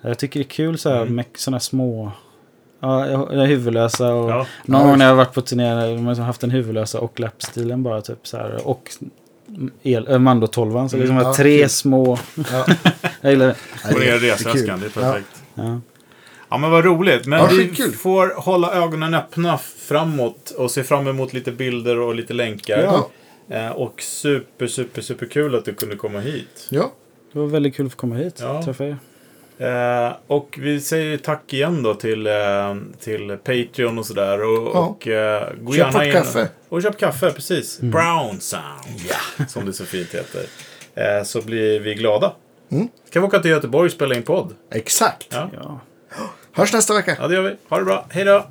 [0.00, 1.14] Jag tycker det är kul så här Mm.
[1.14, 2.12] med sådana små.
[2.84, 4.46] Ja, jag är huvudlösa och Ja.
[4.64, 7.20] någon gång när jag har varit på turné de har liksom haft en huvudlösa och
[7.20, 8.68] lappstilen bara typ så här.
[8.68, 8.90] Och
[9.82, 11.68] el, äh, Mando 12 så liksom Mm, ja, tre kul.
[11.68, 12.18] små.
[12.52, 12.66] Ja.
[13.20, 13.56] Jag gillar det.
[13.84, 15.02] Nej, Och det är- det är resväskan, det är kul.
[15.02, 15.42] perfekt.
[15.54, 15.80] Ja.
[16.50, 17.26] Ja men vad roligt.
[17.26, 17.92] Men Ja, vi skitkul.
[17.92, 22.78] får hålla ögonen öppna framåt och se fram emot lite bilder och lite länkar.
[22.82, 23.08] Ja.
[23.56, 26.66] Eh, och super, super, super kul att du kunde komma hit.
[26.70, 26.92] Ja.
[27.32, 28.62] Det var väldigt kul att få komma hit Ja.
[28.62, 28.96] träffa er.
[29.62, 32.32] Eh, och vi säger tack igen då till, eh,
[33.00, 34.42] till Patreon och sådär.
[34.42, 34.86] Och, Ja.
[34.86, 36.12] och eh, gå Köp gärna in.
[36.12, 36.48] kaffe.
[36.68, 37.80] Och köp kaffe, precis.
[37.80, 37.90] Mm.
[37.90, 39.48] Brown Sound.
[39.48, 40.42] Som det så fint heter.
[40.94, 42.32] Eh, så blir vi glada.
[42.70, 42.88] Mm.
[43.10, 44.54] Kan vi åka till Göteborg och spela in podd?
[44.70, 45.26] Exakt.
[45.30, 45.50] Ja.
[45.54, 45.80] Ja.
[46.52, 47.16] Hörs nästa vecka.
[47.20, 47.56] ja, det gör vi.
[47.68, 48.06] Ha det bra.
[48.10, 48.46] Hej då!